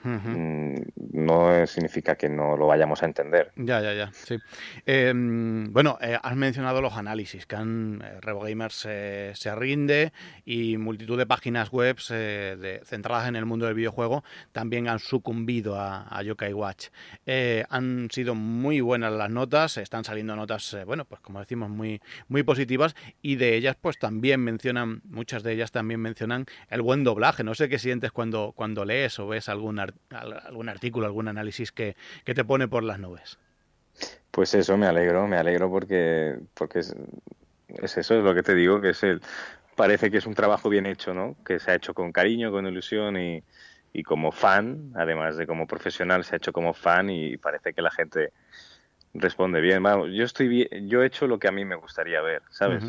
Mm, 0.04 0.74
no 1.12 1.66
significa 1.66 2.14
que 2.16 2.28
no 2.28 2.56
lo 2.56 2.66
vayamos 2.66 3.02
a 3.02 3.06
entender. 3.06 3.52
Ya, 3.56 3.80
ya, 3.80 3.94
ya, 3.94 4.12
sí. 4.12 4.36
Em, 4.84 5.72
bueno, 5.72 5.98
eh, 6.00 6.18
has 6.22 6.36
mencionado 6.36 6.82
los 6.82 6.94
análisis, 6.94 7.46
que 7.46 7.56
han, 7.56 8.02
eh, 8.04 8.20
RevoGamers 8.20 8.74
se 8.74 9.54
rinde 9.54 10.12
y 10.44 10.76
multitud 10.76 11.16
de 11.16 11.26
páginas 11.26 11.70
web 11.70 11.96
eh, 12.10 12.80
centradas 12.84 13.28
en 13.28 13.36
el 13.36 13.46
mundo 13.46 13.66
del 13.66 13.74
videojuego 13.74 14.24
también 14.52 14.88
han 14.88 14.98
sucumbido 14.98 15.76
a, 15.78 16.22
Yokai 16.22 16.52
Watch. 16.52 16.88
han 17.70 18.08
sido 18.10 18.34
muy 18.34 18.80
buenas 18.80 19.12
las 19.12 19.30
notas, 19.30 19.76
están 19.78 20.04
saliendo 20.04 20.36
notas, 20.36 20.76
bueno, 20.86 21.04
pues 21.04 21.20
como 21.20 21.40
decimos, 21.40 21.70
muy, 21.70 22.00
muy 22.28 22.42
positivas 22.42 22.94
y 23.22 23.36
de 23.36 23.56
ellas 23.56 23.76
pues 23.80 23.98
también 23.98 24.40
mencionan, 24.40 25.02
muchas 25.04 25.42
de 25.42 25.52
ellas 25.52 25.72
también 25.72 26.00
mencionan 26.00 26.46
el 26.68 26.82
buen 26.82 27.04
doblaje. 27.04 27.44
No 27.44 27.54
sé 27.54 27.68
qué 27.68 27.78
sientes 27.78 28.12
cuando, 28.12 28.52
cuando 28.54 28.84
lees 28.84 29.18
o 29.18 29.28
ves 29.28 29.48
algún 29.48 29.78
artículo 29.78 29.93
algún 30.10 30.68
artículo, 30.68 31.06
algún 31.06 31.28
análisis 31.28 31.72
que, 31.72 31.96
te 32.24 32.44
pone 32.44 32.68
por 32.68 32.82
las 32.82 32.98
nubes. 32.98 33.38
Pues 34.30 34.54
eso, 34.54 34.76
me 34.76 34.86
alegro, 34.86 35.26
me 35.26 35.36
alegro 35.36 35.70
porque, 35.70 36.36
porque 36.54 36.80
es, 36.80 36.94
eso, 37.68 38.14
es 38.14 38.24
lo 38.24 38.34
que 38.34 38.42
te 38.42 38.54
digo, 38.54 38.80
que 38.80 38.90
es 38.90 39.02
el, 39.02 39.20
parece 39.76 40.10
que 40.10 40.18
es 40.18 40.26
un 40.26 40.34
trabajo 40.34 40.68
bien 40.68 40.86
hecho, 40.86 41.14
¿no? 41.14 41.36
Que 41.44 41.58
se 41.58 41.70
ha 41.70 41.74
hecho 41.74 41.94
con 41.94 42.12
cariño, 42.12 42.50
con 42.50 42.66
ilusión 42.66 43.16
y, 43.16 43.42
como 44.04 44.32
fan, 44.32 44.92
además 44.96 45.36
de 45.36 45.46
como 45.46 45.66
profesional, 45.66 46.24
se 46.24 46.34
ha 46.34 46.38
hecho 46.38 46.52
como 46.52 46.74
fan 46.74 47.10
y 47.10 47.36
parece 47.36 47.72
que 47.72 47.82
la 47.82 47.92
gente 47.92 48.32
responde 49.14 49.60
bien. 49.60 49.84
yo 50.12 50.24
estoy 50.24 50.68
yo 50.88 51.02
he 51.02 51.06
hecho 51.06 51.28
lo 51.28 51.38
que 51.38 51.46
a 51.46 51.52
mí 51.52 51.64
me 51.64 51.76
gustaría 51.76 52.20
ver, 52.20 52.42
¿sabes? 52.50 52.84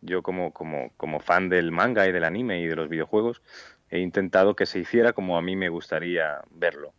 Yo 0.00 0.22
como, 0.22 0.54
como, 0.54 0.92
como 0.96 1.20
fan 1.20 1.50
del 1.50 1.72
manga 1.72 2.08
y 2.08 2.12
del 2.12 2.24
anime 2.24 2.62
y 2.62 2.66
de 2.66 2.76
los 2.76 2.88
videojuegos, 2.88 3.42
he 3.90 3.98
intentado 3.98 4.54
que 4.54 4.66
se 4.66 4.78
hiciera 4.78 5.12
como 5.12 5.36
a 5.36 5.42
mí 5.42 5.56
me 5.56 5.68
gustaría 5.68 6.40
verlo. 6.50 6.92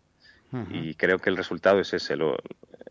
Y 0.69 0.95
creo 0.95 1.17
que 1.17 1.29
el 1.29 1.37
resultado 1.37 1.79
es 1.79 1.93
ese, 1.93 2.17
lo, 2.17 2.35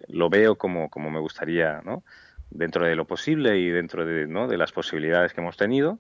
lo 0.08 0.30
veo 0.30 0.56
como, 0.56 0.88
como 0.88 1.10
me 1.10 1.20
gustaría, 1.20 1.82
¿no? 1.84 2.02
Dentro 2.48 2.86
de 2.86 2.96
lo 2.96 3.04
posible 3.04 3.58
y 3.58 3.68
dentro 3.68 4.06
de, 4.06 4.26
¿no? 4.26 4.48
de 4.48 4.56
las 4.56 4.72
posibilidades 4.72 5.34
que 5.34 5.42
hemos 5.42 5.58
tenido, 5.58 5.98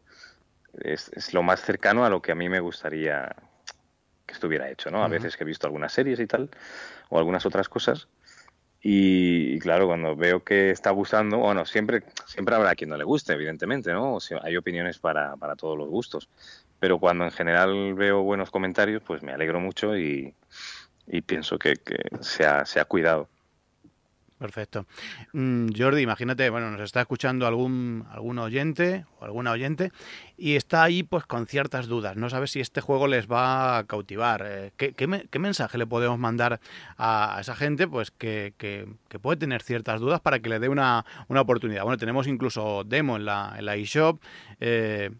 es, 0.82 1.10
es, 1.14 1.34
lo 1.34 1.42
más 1.42 1.60
cercano 1.60 2.06
a 2.06 2.08
lo 2.08 2.22
que 2.22 2.32
a 2.32 2.34
mí 2.34 2.48
me 2.48 2.60
gustaría 2.60 3.36
que 4.24 4.32
estuviera 4.32 4.70
hecho, 4.70 4.90
¿no? 4.90 5.04
A 5.04 5.08
veces 5.08 5.36
que 5.36 5.44
he 5.44 5.46
visto 5.46 5.66
algunas 5.66 5.92
series 5.92 6.18
y 6.18 6.26
tal, 6.26 6.48
o 7.10 7.18
algunas 7.18 7.44
otras 7.44 7.68
cosas, 7.68 8.08
y, 8.82 9.58
claro, 9.58 9.86
cuando 9.86 10.16
veo 10.16 10.42
que 10.42 10.70
está 10.70 10.90
gustando, 10.90 11.38
bueno, 11.38 11.66
siempre, 11.66 12.02
siempre 12.26 12.54
habrá 12.54 12.74
quien 12.74 12.88
no 12.90 12.96
le 12.96 13.04
guste, 13.04 13.34
evidentemente, 13.34 13.92
¿no? 13.92 14.14
O 14.14 14.20
sea, 14.20 14.40
hay 14.42 14.56
opiniones 14.56 14.98
para, 14.98 15.36
para 15.36 15.54
todos 15.54 15.76
los 15.76 15.88
gustos. 15.88 16.28
Pero 16.78 16.98
cuando 16.98 17.24
en 17.24 17.30
general 17.30 17.94
veo 17.94 18.22
buenos 18.22 18.50
comentarios, 18.50 19.02
pues 19.02 19.22
me 19.22 19.32
alegro 19.32 19.60
mucho 19.60 19.98
y, 19.98 20.34
pienso 21.26 21.58
que, 21.58 21.74
se, 22.20 22.46
ha, 22.46 22.64
se 22.64 22.80
ha 22.80 22.86
cuidado. 22.86 23.28
Perfecto. 24.40 24.86
Mm, 25.34 25.68
Jordi, 25.76 26.00
imagínate, 26.00 26.48
bueno, 26.48 26.70
nos 26.70 26.80
está 26.80 27.02
escuchando 27.02 27.46
algún, 27.46 28.06
algún 28.10 28.38
oyente 28.38 29.04
o 29.18 29.26
alguna 29.26 29.50
oyente 29.50 29.92
y 30.38 30.56
está 30.56 30.82
ahí 30.82 31.02
pues 31.02 31.26
con 31.26 31.46
ciertas 31.46 31.88
dudas. 31.88 32.16
No 32.16 32.30
sabe 32.30 32.46
si 32.46 32.58
este 32.58 32.80
juego 32.80 33.06
les 33.06 33.30
va 33.30 33.76
a 33.76 33.84
cautivar. 33.84 34.42
Eh, 34.46 34.72
¿qué, 34.78 35.38
mensaje 35.38 35.76
le 35.76 35.86
podemos 35.86 36.18
mandar 36.18 36.58
a, 36.96 37.36
esa 37.38 37.54
gente 37.54 37.86
pues 37.86 38.10
que, 38.10 38.54
puede 39.20 39.36
tener 39.36 39.60
ciertas 39.60 40.00
dudas 40.00 40.22
para 40.22 40.40
que 40.40 40.48
le 40.48 40.58
dé 40.58 40.70
una, 40.70 41.04
oportunidad? 41.28 41.82
Bueno, 41.82 41.98
tenemos 41.98 42.26
incluso 42.26 42.82
demo 42.84 43.16
en 43.16 43.26
la, 43.26 43.56
en 43.58 43.66
la 43.66 43.76
eShop. 43.76 44.22
Eh, 44.58 45.10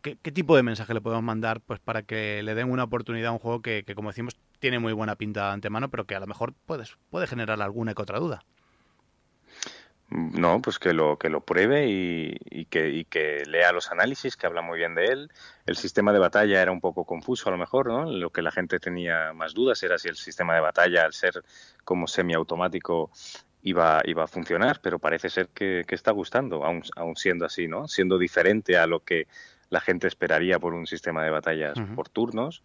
¿qué, 0.00 0.32
tipo 0.32 0.56
de 0.56 0.62
mensaje 0.62 0.94
le 0.94 1.02
podemos 1.02 1.24
mandar 1.24 1.60
pues 1.60 1.78
para 1.78 2.02
que 2.04 2.42
le 2.42 2.54
den 2.54 2.70
una 2.70 2.84
oportunidad 2.84 3.28
a 3.28 3.32
un 3.32 3.38
juego 3.38 3.60
que, 3.60 3.84
como 3.94 4.08
decimos, 4.08 4.36
tiene 4.60 4.78
muy 4.78 4.92
buena 4.92 5.16
pinta 5.16 5.48
de 5.48 5.52
antemano, 5.52 5.90
pero 5.90 6.06
que 6.06 6.14
a 6.14 6.20
lo 6.20 6.26
mejor 6.26 6.54
puedes, 6.66 6.96
puede 7.10 7.26
generar 7.26 7.60
alguna 7.60 7.94
que 7.94 8.02
otra 8.02 8.18
duda? 8.18 8.44
No, 10.14 10.60
pues 10.60 10.78
que 10.78 10.92
lo, 10.92 11.16
que 11.16 11.30
lo 11.30 11.40
pruebe 11.40 11.86
y, 11.88 12.66
que, 12.66 13.06
que 13.08 13.44
lea 13.46 13.72
los 13.72 13.90
análisis, 13.90 14.36
que 14.36 14.46
habla 14.46 14.60
muy 14.60 14.78
bien 14.78 14.94
de 14.94 15.06
él. 15.06 15.30
El 15.64 15.76
sistema 15.76 16.12
de 16.12 16.18
batalla 16.18 16.60
era 16.60 16.70
un 16.70 16.82
poco 16.82 17.06
confuso 17.06 17.48
a 17.48 17.52
lo 17.52 17.56
mejor, 17.56 17.86
¿no? 17.86 18.04
Lo 18.04 18.28
que 18.30 18.42
la 18.42 18.50
gente 18.50 18.78
tenía 18.78 19.32
más 19.32 19.54
dudas 19.54 19.82
era 19.82 19.96
si 19.96 20.08
el 20.08 20.16
sistema 20.16 20.54
de 20.54 20.60
batalla, 20.60 21.04
al 21.04 21.14
ser 21.14 21.42
como 21.84 22.06
semiautomático, 22.06 23.10
iba, 23.62 24.02
iba 24.04 24.24
a 24.24 24.26
funcionar, 24.26 24.80
pero 24.82 24.98
parece 24.98 25.30
ser 25.30 25.48
que, 25.48 25.86
está 25.88 26.10
gustando, 26.10 26.62
aún, 26.64 27.16
siendo 27.16 27.46
así, 27.46 27.66
¿no? 27.66 27.88
Siendo 27.88 28.18
diferente 28.18 28.76
a 28.76 28.86
lo 28.86 29.00
que 29.00 29.28
la 29.70 29.80
gente 29.80 30.08
esperaría 30.08 30.58
por 30.58 30.74
un 30.74 30.86
sistema 30.86 31.24
de 31.24 31.30
batallas 31.30 31.78
por 31.94 32.10
turnos. 32.10 32.62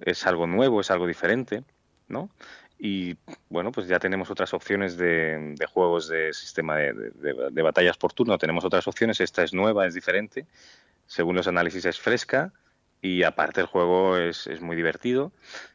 Es 0.00 0.26
algo 0.26 0.48
nuevo, 0.48 0.80
es 0.80 0.90
algo 0.90 1.06
diferente, 1.06 1.62
¿no? 2.08 2.30
Y 2.78 3.16
bueno, 3.48 3.72
pues 3.72 3.88
ya 3.88 3.98
tenemos 3.98 4.30
otras 4.30 4.54
opciones 4.54 4.96
de, 4.96 5.56
juegos 5.72 6.08
de 6.08 6.32
sistema 6.32 6.76
de, 6.76 7.62
batallas 7.62 7.96
por 7.96 8.12
turno. 8.12 8.38
Tenemos 8.38 8.64
otras 8.64 8.86
opciones. 8.86 9.20
Esta 9.20 9.42
es 9.42 9.52
nueva, 9.52 9.86
es 9.86 9.94
diferente. 9.94 10.46
Según 11.06 11.34
los 11.34 11.48
análisis 11.48 11.84
es 11.86 11.98
fresca 11.98 12.52
y 13.02 13.24
aparte 13.24 13.60
el 13.60 13.66
juego 13.66 14.16
es, 14.16 14.46
es 14.46 14.60
muy 14.60 14.76
divertido. 14.76 15.32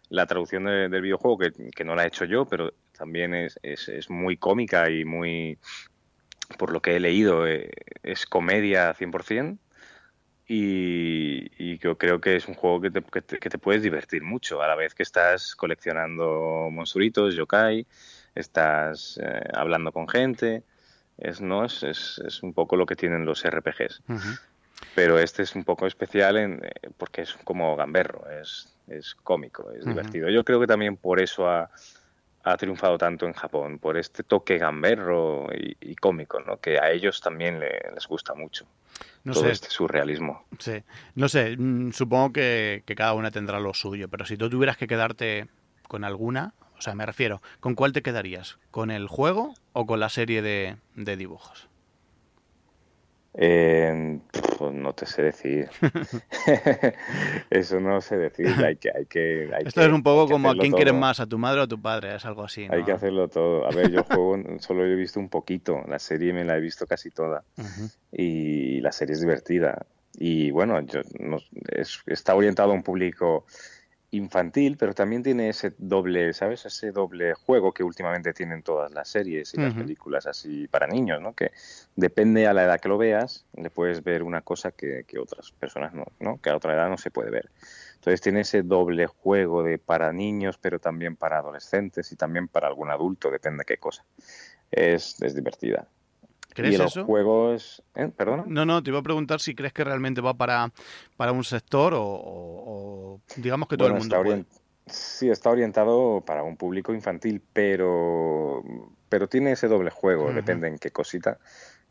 La 0.09 0.27
traducción 0.27 0.65
del 0.65 1.01
videojuego, 1.01 1.39
que, 1.39 1.51
que, 1.51 1.83
no 1.83 1.95
la 1.95 2.03
he 2.03 2.07
hecho 2.07 2.25
yo, 2.25 2.45
pero 2.45 2.73
también 2.97 3.33
es, 3.33 3.59
es, 3.63 3.89
es, 3.89 4.09
muy 4.09 4.37
cómica 4.37 4.89
y 4.89 5.05
muy, 5.05 5.57
por 6.57 6.71
lo 6.71 6.81
que 6.81 6.95
he 6.95 6.99
leído, 6.99 7.47
eh, 7.47 7.71
es 8.03 8.25
comedia 8.25 8.93
100%. 8.93 9.57
Y, 10.47 11.51
y, 11.57 11.77
yo 11.77 11.97
creo 11.97 12.19
que 12.19 12.35
es 12.35 12.47
un 12.47 12.55
juego 12.55 12.81
que 12.81 12.91
te, 12.91 13.01
que 13.01 13.49
te, 13.49 13.57
puedes 13.57 13.81
divertir 13.81 14.23
mucho 14.23 14.61
a 14.61 14.67
la 14.67 14.75
vez 14.75 14.93
que 14.93 15.03
estás 15.03 15.55
coleccionando 15.55 16.67
monstruitos, 16.69 17.35
yokai, 17.35 17.87
estás 18.35 19.17
eh, 19.23 19.41
hablando 19.53 19.91
con 19.93 20.07
gente. 20.07 20.63
Es, 21.17 21.39
¿no? 21.39 21.63
Es, 21.63 21.83
es, 21.83 22.21
es, 22.25 22.43
un 22.43 22.53
poco 22.53 22.75
lo 22.75 22.85
que 22.85 22.95
tienen 22.95 23.25
los 23.25 23.43
RPGs. 23.47 24.01
Pero 24.95 25.17
este 25.17 25.43
es 25.43 25.55
un 25.55 25.63
poco 25.63 25.87
especial 25.87 26.37
en, 26.37 26.59
eh, 26.63 26.89
porque 26.97 27.21
es 27.21 27.33
como 27.43 27.75
gamberro, 27.75 28.29
es, 28.29 28.75
es 28.87 29.15
cómico, 29.15 29.71
es 29.71 29.85
divertido. 29.85 30.29
Yo 30.29 30.43
creo 30.43 30.59
que 30.59 30.67
también 30.67 30.97
por 30.97 31.21
eso 31.21 31.47
ha, 31.47 31.69
ha 32.43 32.57
triunfado 32.57 32.97
tanto 32.97 33.25
en 33.25 33.33
Japón, 33.33 33.79
por 33.79 33.97
este 33.97 34.23
toque 34.23 34.57
gamberro 34.57 35.47
y, 35.53 35.95
cómico, 35.95 36.39
¿no? 36.41 36.59
que 36.59 36.79
a 36.79 36.91
ellos 36.91 37.21
también 37.21 37.59
les 37.59 38.07
gusta 38.07 38.33
mucho. 38.33 38.65
No 39.23 39.33
todo 39.33 39.47
este 39.47 39.69
surrealismo. 39.69 40.45
Sí, 40.59 40.83
no 41.15 41.29
sé, 41.29 41.55
mm, 41.57 41.91
supongo 41.91 42.33
que, 42.33 42.83
cada 42.95 43.13
una 43.13 43.31
tendrá 43.31 43.59
lo 43.59 43.73
suyo, 43.73 44.09
pero 44.09 44.25
si 44.25 44.37
tú 44.37 44.49
tuvieras 44.49 44.77
que 44.77 44.87
quedarte 44.87 45.47
con 45.87 46.03
alguna, 46.03 46.53
o 46.77 46.81
sea, 46.81 46.93
me 46.93 47.05
refiero, 47.05 47.41
¿con 47.61 47.75
cuál 47.75 47.93
te 47.93 48.01
quedarías? 48.01 48.59
¿Con 48.69 48.91
el 48.91 49.07
juego 49.07 49.53
o 49.71 49.85
con 49.85 49.99
la 50.01 50.09
serie 50.09 50.41
de 50.41 50.77
dibujos? 51.15 51.69
Eh, 53.35 54.19
no 54.71 54.93
te 54.93 55.05
sé 55.05 55.23
decir. 55.23 55.69
Eso 57.49 57.79
no 57.79 57.99
sé 58.01 58.17
decir. 58.17 58.47
Hay 58.63 58.75
que, 58.75 58.91
hay 58.95 59.05
que, 59.05 59.49
Esto 59.65 59.81
es 59.81 59.91
un 59.91 60.03
poco 60.03 60.31
como 60.31 60.51
a 60.51 60.55
quién 60.55 60.71
quieres 60.71 60.93
más, 60.93 61.19
a 61.19 61.25
tu 61.25 61.37
madre 61.37 61.61
o 61.61 61.63
a 61.63 61.67
tu 61.67 61.81
padre, 61.81 62.15
es 62.15 62.25
algo 62.25 62.43
así. 62.43 62.67
Hay 62.69 62.83
que 62.83 62.91
hacerlo 62.91 63.27
todo. 63.27 63.65
A 63.65 63.71
ver, 63.71 63.91
yo 63.91 64.03
juego, 64.03 64.37
solo 64.59 64.85
he 64.85 64.95
visto 64.95 65.19
un 65.19 65.29
poquito. 65.29 65.83
La 65.87 65.99
serie 65.99 66.33
me 66.33 66.43
la 66.43 66.57
he 66.57 66.61
visto 66.61 66.85
casi 66.85 67.09
toda. 67.09 67.43
Y 68.11 68.81
la 68.81 68.91
serie 68.91 69.13
es 69.13 69.21
divertida. 69.21 69.85
Y 70.15 70.51
bueno, 70.51 70.79
yo, 70.81 71.01
está 72.05 72.35
orientado 72.35 72.71
a 72.71 72.75
un 72.75 72.83
público 72.83 73.45
infantil, 74.13 74.77
pero 74.77 74.93
también 74.93 75.23
tiene 75.23 75.49
ese 75.49 75.73
doble, 75.77 76.33
¿sabes? 76.33 76.65
Ese 76.65 76.91
doble 76.91 77.33
juego 77.33 77.73
que 77.73 77.83
últimamente 77.83 78.31
tienen 78.33 78.61
todas 78.61 78.91
las 78.91 79.09
series 79.09 79.53
y 79.53 79.57
las 79.57 79.73
películas 79.73 80.27
así 80.27 80.67
para 80.67 80.87
niños, 80.87 81.19
¿no? 81.19 81.33
Que 81.33 81.51
depende 81.95 82.45
a 82.45 82.53
la 82.53 82.63
edad 82.63 82.79
que 82.79 82.89
lo 82.89 82.97
veas, 82.97 83.45
le 83.55 83.71
puedes 83.71 84.03
ver 84.03 84.21
una 84.21 84.41
cosa 84.41 84.71
que, 84.71 85.03
otras 85.19 85.51
personas 85.51 85.93
no, 85.93 86.05
¿no? 86.19 86.39
Que 86.41 86.51
a 86.51 86.55
otra 86.55 86.73
edad 86.73 86.89
no 86.89 86.97
se 86.97 87.11
puede 87.11 87.31
ver. 87.31 87.49
Entonces 87.95 88.21
tiene 88.21 88.41
ese 88.41 88.61
doble 88.61 89.07
juego 89.07 89.63
de 89.63 89.79
para 89.79 90.13
niños, 90.13 90.57
pero 90.59 90.79
también 90.79 91.15
para 91.15 91.39
adolescentes 91.39 92.11
y 92.11 92.15
también 92.15 92.47
para 92.47 92.67
algún 92.67 92.91
adulto, 92.91 93.31
depende 93.31 93.61
de 93.61 93.65
qué 93.65 93.77
cosa. 93.77 94.05
Es, 94.69 95.21
es 95.21 95.33
divertida. 95.33 95.87
¿Crees 96.53 96.75
y 96.75 96.77
los 96.77 96.97
juegos. 96.99 97.83
¿eh? 97.95 98.09
¿Perdona? 98.15 98.43
No, 98.47 98.65
no, 98.65 98.81
te 98.81 98.89
iba 98.89 98.99
a 98.99 99.03
preguntar 99.03 99.39
si 99.39 99.55
crees 99.55 99.73
que 99.73 99.83
realmente 99.83 100.21
va 100.21 100.33
para, 100.33 100.71
para 101.17 101.31
un 101.31 101.43
sector 101.43 101.93
o, 101.95 103.19
digamos 103.35 103.67
que 103.67 103.77
todo 103.77 103.89
el 103.89 103.95
mundo. 103.95 104.21
Puede. 104.21 104.45
Sí, 104.85 105.29
está 105.29 105.49
orientado 105.49 106.21
para 106.25 106.43
un 106.43 106.57
público 106.57 106.93
infantil, 106.93 107.41
pero, 107.53 108.61
pero 109.07 109.29
tiene 109.29 109.53
ese 109.53 109.67
doble 109.67 109.89
juego, 109.89 110.33
depende 110.33 110.67
en 110.67 110.77
qué 110.77 110.91
cosita, 110.91 111.37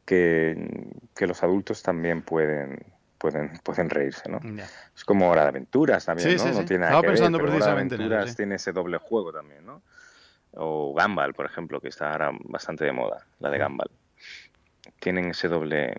que, 0.05 0.91
que 1.15 1.27
los 1.27 1.43
adultos 1.43 1.83
también 1.83 2.21
pueden, 2.21 2.85
pueden, 3.17 3.59
pueden 3.65 3.89
reírse, 3.89 4.29
¿no? 4.29 4.41
Es 4.95 5.05
como 5.05 5.31
Hora 5.31 5.45
de 5.45 5.49
Aventuras 5.49 6.05
también, 6.05 6.37
¿no? 6.37 6.45
no 6.45 6.65
tiene 6.67 6.81
nada 6.81 6.97
Estaba 6.97 7.03
pensando 7.03 7.39
precisamente 7.39 7.95
Hora 7.95 8.05
de 8.05 8.15
Aventuras 8.15 8.37
tiene 8.37 8.55
ese 8.57 8.73
doble 8.73 8.99
juego 8.99 9.33
también, 9.33 9.65
¿no? 9.65 9.83
O 10.55 10.93
Gambal, 10.93 11.33
por 11.33 11.47
ejemplo, 11.47 11.81
que 11.81 11.89
está 11.89 12.13
ahora 12.13 12.31
bastante 12.45 12.85
de 12.85 12.93
moda, 12.93 13.27
la 13.41 13.49
de 13.49 13.57
Gambal 13.57 13.91
tienen 15.03 15.31
ese 15.31 15.49
doble 15.49 15.95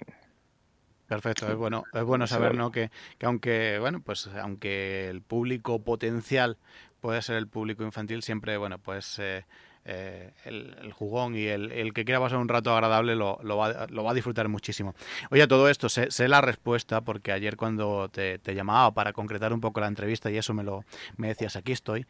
Perfecto, 1.07 1.51
es 1.51 1.55
bueno, 1.55 1.83
es 1.93 2.03
bueno 2.03 2.25
saber 2.25 2.55
¿no? 2.55 2.71
que, 2.71 2.89
que, 3.17 3.25
aunque 3.25 3.77
bueno, 3.79 4.01
pues 4.01 4.27
aunque 4.41 5.09
el 5.09 5.21
público 5.21 5.83
potencial 5.83 6.57
puede 7.01 7.21
ser 7.21 7.35
el 7.35 7.47
público 7.47 7.83
infantil, 7.83 8.23
siempre 8.23 8.57
bueno, 8.57 8.79
pues 8.79 9.19
eh, 9.19 9.45
eh, 9.83 10.31
el, 10.45 10.93
jugón 10.93 11.35
y 11.35 11.45
el, 11.45 11.93
que 11.93 12.05
quiera 12.05 12.21
pasar 12.21 12.39
un 12.39 12.47
rato 12.47 12.73
agradable 12.73 13.15
lo, 13.15 13.37
lo, 13.43 13.57
va, 13.57 13.85
lo, 13.87 14.03
va, 14.05 14.11
a 14.11 14.13
disfrutar 14.13 14.47
muchísimo. 14.47 14.95
Oye, 15.29 15.43
a 15.43 15.47
todo 15.47 15.69
esto, 15.69 15.89
sé, 15.89 16.09
sé 16.09 16.29
la 16.29 16.39
respuesta 16.39 17.01
porque 17.01 17.33
ayer 17.33 17.57
cuando 17.57 18.07
te, 18.09 18.39
te, 18.39 18.55
llamaba 18.55 18.93
para 18.93 19.11
concretar 19.11 19.51
un 19.51 19.59
poco 19.59 19.81
la 19.81 19.87
entrevista 19.87 20.31
y 20.31 20.37
eso 20.37 20.53
me 20.53 20.63
lo 20.63 20.85
me 21.17 21.27
decías, 21.27 21.57
aquí 21.57 21.73
estoy. 21.73 22.07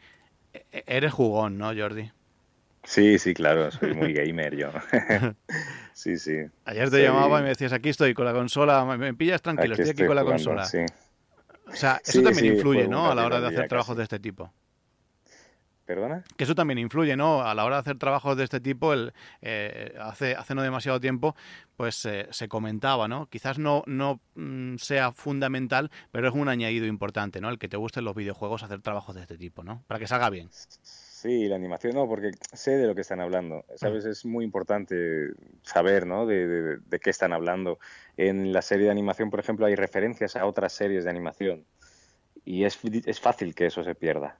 E, 0.52 0.64
e, 0.70 0.84
eres 0.86 1.12
jugón, 1.12 1.58
¿no, 1.58 1.74
Jordi? 1.74 2.10
Sí, 2.84 3.18
sí, 3.18 3.34
claro, 3.34 3.70
soy 3.70 3.94
muy 3.94 4.12
gamer 4.14 4.56
yo. 4.56 4.70
sí, 5.92 6.18
sí. 6.18 6.36
Ayer 6.64 6.90
te 6.90 7.02
llamaba 7.02 7.40
y 7.40 7.42
me 7.42 7.48
decías, 7.48 7.72
aquí 7.72 7.88
estoy 7.88 8.14
con 8.14 8.26
la 8.26 8.32
consola, 8.32 8.84
me, 8.84 9.14
pillas 9.14 9.42
tranquilo, 9.42 9.74
estoy 9.74 9.90
aquí 9.90 10.06
con 10.06 10.16
la 10.16 10.24
consola. 10.24 10.64
Sí. 10.64 10.84
O 11.66 11.74
sea, 11.76 12.00
eso 12.04 12.22
también 12.22 12.54
influye, 12.54 12.86
¿no? 12.86 13.10
A 13.10 13.14
la 13.14 13.24
hora 13.24 13.40
de 13.40 13.48
hacer 13.48 13.68
trabajos 13.68 13.96
de 13.96 14.02
este 14.02 14.18
tipo. 14.18 14.52
¿Perdona? 15.86 16.24
Que 16.36 16.44
eso 16.44 16.54
también 16.54 16.78
influye, 16.78 17.14
¿no? 17.14 17.42
A 17.42 17.54
la 17.54 17.64
hora 17.64 17.76
de 17.76 17.80
hacer 17.80 17.98
trabajos 17.98 18.38
de 18.38 18.44
este 18.44 18.58
tipo, 18.58 18.94
el, 18.94 19.12
eh, 19.42 19.94
hace, 20.00 20.34
hace 20.34 20.54
no 20.54 20.62
demasiado 20.62 20.98
tiempo, 20.98 21.36
pues 21.76 22.06
eh, 22.06 22.26
se 22.30 22.48
comentaba, 22.48 23.06
¿no? 23.06 23.26
Quizás 23.26 23.58
no, 23.58 23.82
no 23.86 24.20
mm, 24.34 24.76
sea 24.76 25.12
fundamental, 25.12 25.90
pero 26.10 26.28
es 26.28 26.34
un 26.34 26.48
añadido 26.48 26.86
importante, 26.86 27.42
¿no? 27.42 27.50
El 27.50 27.58
que 27.58 27.68
te 27.68 27.76
gusten 27.76 28.04
los 28.04 28.14
videojuegos, 28.14 28.62
hacer 28.62 28.80
trabajos 28.80 29.14
de 29.14 29.22
este 29.22 29.36
tipo, 29.36 29.62
¿no? 29.62 29.84
Para 29.86 30.00
que 30.00 30.06
salga 30.06 30.30
bien. 30.30 30.48
Sí, 31.24 31.48
la 31.48 31.56
animación 31.56 31.94
no, 31.94 32.06
porque 32.06 32.32
sé 32.52 32.72
de 32.72 32.86
lo 32.86 32.94
que 32.94 33.00
están 33.00 33.18
hablando. 33.18 33.64
Sabes, 33.76 34.04
es 34.04 34.26
muy 34.26 34.44
importante 34.44 35.30
saber, 35.62 36.06
¿no? 36.06 36.26
De, 36.26 36.80
qué 37.02 37.08
están 37.08 37.32
hablando. 37.32 37.78
En 38.18 38.52
la 38.52 38.60
serie 38.60 38.84
de 38.84 38.90
animación, 38.90 39.30
por 39.30 39.40
ejemplo, 39.40 39.64
hay 39.64 39.74
referencias 39.74 40.36
a 40.36 40.44
otras 40.44 40.74
series 40.74 41.04
de 41.04 41.08
animación 41.08 41.64
y 42.44 42.64
es, 42.64 42.78
es 43.06 43.20
fácil 43.20 43.54
que 43.54 43.64
eso 43.64 43.82
se 43.82 43.94
pierda. 43.94 44.38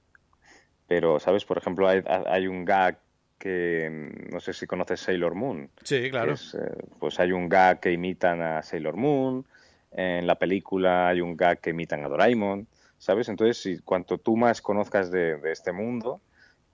Pero, 0.85 1.19
¿sabes? 1.19 1.43
Por 1.43 1.57
ejemplo, 1.57 1.87
hay, 1.87 2.03
hay 2.05 2.45
un 2.45 2.65
gag 2.65 2.99
que 3.39 4.11
no 4.31 4.39
sé 4.39 4.53
si 4.53 4.67
conoces 4.67 4.99
Sailor 4.99 5.33
Moon. 5.33 5.71
Sí, 5.81 6.11
claro. 6.11 6.35
Eh, 6.35 6.83
pues 6.99 7.19
hay 7.19 7.31
un 7.31 7.49
gag 7.49 7.79
que 7.79 7.93
imitan 7.93 8.43
a 8.43 8.61
Sailor 8.61 8.95
Moon. 8.95 9.43
En 9.91 10.27
la 10.27 10.35
película 10.35 11.07
hay 11.07 11.21
un 11.21 11.35
gag 11.35 11.61
que 11.61 11.71
imitan 11.71 12.03
a 12.03 12.09
Doraemon. 12.09 12.67
¿Sabes? 12.99 13.27
Entonces, 13.27 13.57
si 13.57 13.79
cuanto 13.79 14.19
tú 14.19 14.37
más 14.37 14.61
conozcas 14.61 15.09
de, 15.09 15.37
de 15.37 15.51
este 15.51 15.71
mundo, 15.71 16.21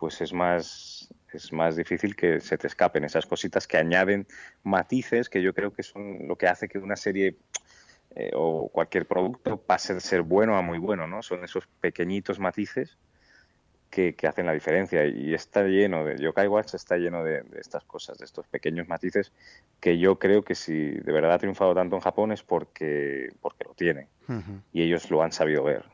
pues 0.01 0.19
es 0.19 0.33
más, 0.33 1.13
es 1.31 1.53
más 1.53 1.75
difícil 1.75 2.15
que 2.15 2.39
se 2.39 2.57
te 2.57 2.65
escapen 2.65 3.03
esas 3.03 3.27
cositas 3.27 3.67
que 3.67 3.77
añaden 3.77 4.25
matices 4.63 5.29
que 5.29 5.43
yo 5.43 5.53
creo 5.53 5.71
que 5.71 5.83
son 5.83 6.27
lo 6.27 6.35
que 6.35 6.47
hace 6.47 6.67
que 6.67 6.79
una 6.79 6.95
serie 6.95 7.37
eh, 8.15 8.31
o 8.33 8.67
cualquier 8.69 9.05
producto 9.05 9.61
pase 9.61 9.93
de 9.93 9.99
ser 9.99 10.23
bueno 10.23 10.57
a 10.57 10.63
muy 10.63 10.79
bueno, 10.79 11.05
¿no? 11.05 11.21
Son 11.21 11.43
esos 11.43 11.67
pequeñitos 11.79 12.39
matices 12.39 12.97
que, 13.91 14.15
hacen 14.27 14.47
la 14.47 14.53
diferencia 14.53 15.05
y 15.05 15.35
está 15.35 15.61
lleno 15.65 16.03
de 16.03 16.17
Yokai 16.17 16.47
Watch 16.47 16.73
está 16.73 16.97
lleno 16.97 17.23
de, 17.23 17.43
estas 17.59 17.83
cosas, 17.83 18.17
de 18.17 18.25
estos 18.25 18.47
pequeños 18.47 18.87
matices 18.87 19.31
que 19.79 19.99
yo 19.99 20.17
creo 20.17 20.41
que 20.41 20.55
si 20.55 20.73
de 20.73 21.11
verdad 21.11 21.33
ha 21.33 21.37
triunfado 21.37 21.75
tanto 21.75 21.95
en 21.95 22.01
Japón 22.01 22.31
es 22.31 22.41
porque, 22.41 23.29
porque 23.39 23.65
lo 23.65 23.75
tiene 23.75 24.07
y 24.73 24.81
ellos 24.81 25.11
lo 25.11 25.21
han 25.21 25.31
sabido 25.31 25.63
ver. 25.63 25.85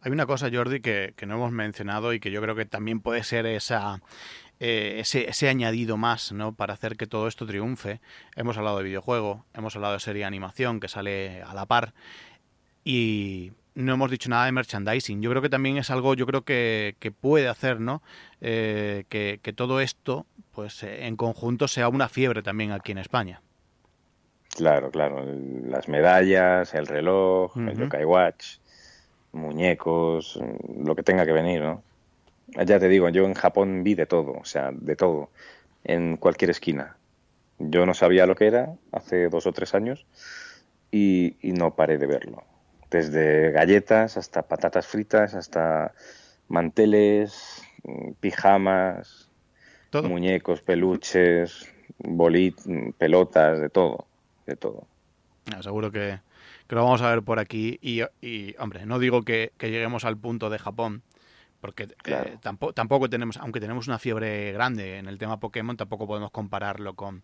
Hay 0.00 0.12
una 0.12 0.26
cosa, 0.26 0.48
Jordi, 0.52 0.80
que, 0.80 1.14
no 1.26 1.34
hemos 1.34 1.50
mencionado 1.50 2.12
y 2.12 2.20
que 2.20 2.30
yo 2.30 2.40
creo 2.40 2.54
que 2.54 2.64
también 2.64 3.00
puede 3.00 3.24
ser 3.24 3.46
esa, 3.46 4.00
eh, 4.60 5.00
ese, 5.00 5.48
añadido 5.48 5.96
más 5.96 6.30
¿no? 6.30 6.54
para 6.54 6.74
hacer 6.74 6.96
que 6.96 7.08
todo 7.08 7.26
esto 7.26 7.46
triunfe. 7.46 8.00
Hemos 8.36 8.56
hablado 8.56 8.78
de 8.78 8.84
videojuego, 8.84 9.44
hemos 9.54 9.74
hablado 9.74 9.94
de 9.94 10.00
serie 10.00 10.20
de 10.20 10.26
animación 10.26 10.78
que 10.78 10.86
sale 10.88 11.42
a 11.42 11.52
la 11.52 11.66
par 11.66 11.94
y 12.84 13.52
no 13.74 13.92
hemos 13.92 14.10
dicho 14.10 14.30
nada 14.30 14.46
de 14.46 14.52
merchandising. 14.52 15.20
Yo 15.20 15.30
creo 15.30 15.42
que 15.42 15.48
también 15.48 15.78
es 15.78 15.90
algo, 15.90 16.14
yo 16.14 16.26
creo 16.26 16.42
que, 16.42 16.94
puede 17.20 17.48
hacer, 17.48 17.80
¿no? 17.80 18.00
Eh, 18.40 19.04
que, 19.08 19.52
todo 19.52 19.80
esto, 19.80 20.26
pues 20.52 20.84
en 20.84 21.16
conjunto 21.16 21.66
sea 21.66 21.88
una 21.88 22.08
fiebre 22.08 22.42
también 22.42 22.70
aquí 22.70 22.92
en 22.92 22.98
España. 22.98 23.42
Claro, 24.56 24.92
claro. 24.92 25.24
Las 25.64 25.88
medallas, 25.88 26.72
el 26.74 26.86
reloj, 26.86 27.56
el 27.56 27.76
Yokai 27.76 28.04
Watch 28.04 28.58
muñecos, 29.32 30.38
lo 30.82 30.94
que 30.94 31.02
tenga 31.02 31.26
que 31.26 31.32
venir, 31.32 31.60
¿no? 31.60 31.82
Ya 32.48 32.78
te 32.78 32.88
digo, 32.88 33.08
yo 33.10 33.26
en 33.26 33.34
Japón 33.34 33.84
vi 33.84 33.94
de 33.94 34.06
todo, 34.06 34.32
o 34.32 34.44
sea, 34.44 34.70
de 34.72 34.96
todo. 34.96 35.30
en 35.84 36.16
cualquier 36.16 36.50
esquina. 36.50 36.96
Yo 37.58 37.86
no 37.86 37.94
sabía 37.94 38.26
lo 38.26 38.36
que 38.36 38.46
era 38.46 38.74
hace 38.92 39.28
dos 39.28 39.46
o 39.46 39.52
tres 39.52 39.74
años 39.74 40.06
y, 40.90 41.36
no 41.42 41.74
paré 41.74 41.98
de 41.98 42.06
verlo. 42.06 42.44
Desde 42.90 43.50
galletas 43.52 44.16
hasta 44.16 44.42
patatas 44.42 44.86
fritas, 44.86 45.34
hasta 45.34 45.92
manteles, 46.48 47.62
pijamas, 48.20 49.28
muñecos, 49.92 50.62
peluches, 50.62 51.68
bolit, 51.98 52.58
pelotas, 52.96 53.60
de 53.60 53.70
todo, 53.70 54.06
de 54.46 54.56
todo. 54.56 54.86
Ah, 55.54 55.62
seguro 55.62 55.90
que, 55.90 56.18
lo 56.76 56.84
vamos 56.84 57.02
a 57.02 57.10
ver 57.10 57.22
por 57.22 57.38
aquí 57.38 57.78
y, 57.80 58.02
hombre, 58.58 58.86
no 58.86 58.98
digo 58.98 59.22
que, 59.22 59.52
lleguemos 59.60 60.04
al 60.04 60.16
punto 60.16 60.50
de 60.50 60.58
Japón, 60.58 61.02
porque 61.60 61.88
eh, 62.04 62.36
tampoco, 62.40 62.72
tampoco, 62.72 63.10
tenemos, 63.10 63.36
aunque 63.38 63.60
tenemos 63.60 63.88
una 63.88 63.98
fiebre 63.98 64.52
grande 64.52 64.98
en 64.98 65.08
el 65.08 65.18
tema 65.18 65.40
Pokémon, 65.40 65.76
tampoco 65.76 66.06
podemos 66.06 66.30
compararlo 66.30 66.94
con, 66.94 67.22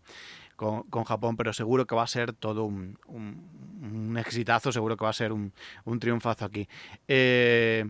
con, 0.55 1.03
Japón, 1.03 1.37
pero 1.37 1.53
seguro 1.53 1.85
que 1.85 1.95
va 1.95 2.03
a 2.03 2.07
ser 2.07 2.33
todo 2.33 2.65
un, 2.65 2.97
un, 3.07 4.17
exitazo, 4.17 4.71
seguro 4.71 4.97
que 4.97 5.03
va 5.03 5.11
a 5.11 5.13
ser 5.13 5.31
un, 5.31 5.53
un 5.85 5.99
triunfazo 5.99 6.45
aquí. 6.45 6.67
Eh, 7.07 7.85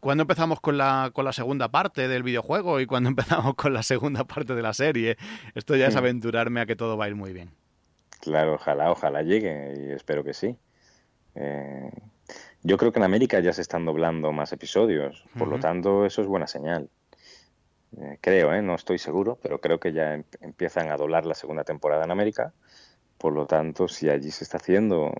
¿Cuándo 0.00 0.22
empezamos 0.22 0.60
con 0.60 0.78
la, 0.78 1.10
con 1.12 1.24
la 1.24 1.32
segunda 1.32 1.70
parte 1.70 2.06
del 2.06 2.22
videojuego 2.22 2.80
y 2.80 2.86
cuando 2.86 3.08
empezamos 3.10 3.54
con 3.54 3.72
la 3.72 3.82
segunda 3.82 4.24
parte 4.24 4.54
de 4.54 4.62
la 4.62 4.74
serie? 4.74 5.16
Esto 5.54 5.76
ya 5.76 5.86
es 5.86 5.94
hmm. 5.94 5.98
aventurarme 5.98 6.60
a 6.60 6.66
que 6.66 6.76
todo 6.76 6.96
va 6.96 7.06
a 7.06 7.08
ir 7.08 7.14
muy 7.14 7.32
bien. 7.32 7.50
Claro, 8.20 8.54
ojalá, 8.54 8.90
ojalá 8.90 9.22
llegue 9.22 9.74
y 9.76 9.92
espero 9.92 10.22
que 10.22 10.32
sí. 10.32 10.56
Eh, 11.34 11.90
yo 12.62 12.76
creo 12.76 12.92
que 12.92 12.98
en 12.98 13.04
América 13.04 13.40
ya 13.40 13.52
se 13.52 13.62
están 13.62 13.84
doblando 13.84 14.32
más 14.32 14.52
episodios, 14.52 15.24
por 15.36 15.48
lo 15.48 15.58
tanto 15.58 16.06
eso 16.06 16.22
es 16.22 16.28
buena 16.28 16.46
señal. 16.46 16.88
Eh, 17.98 18.18
creo, 18.20 18.54
¿eh? 18.54 18.62
no 18.62 18.74
estoy 18.74 18.98
seguro, 18.98 19.38
pero 19.42 19.60
creo 19.60 19.78
que 19.78 19.92
ya 19.92 20.14
em, 20.14 20.24
empiezan 20.40 20.90
a 20.90 20.96
doblar 20.96 21.26
la 21.26 21.34
segunda 21.34 21.64
temporada 21.64 22.04
en 22.04 22.10
América. 22.10 22.54
Por 23.18 23.34
lo 23.34 23.46
tanto, 23.46 23.88
si 23.88 24.08
allí 24.08 24.30
se 24.30 24.44
está 24.44 24.56
haciendo, 24.58 25.12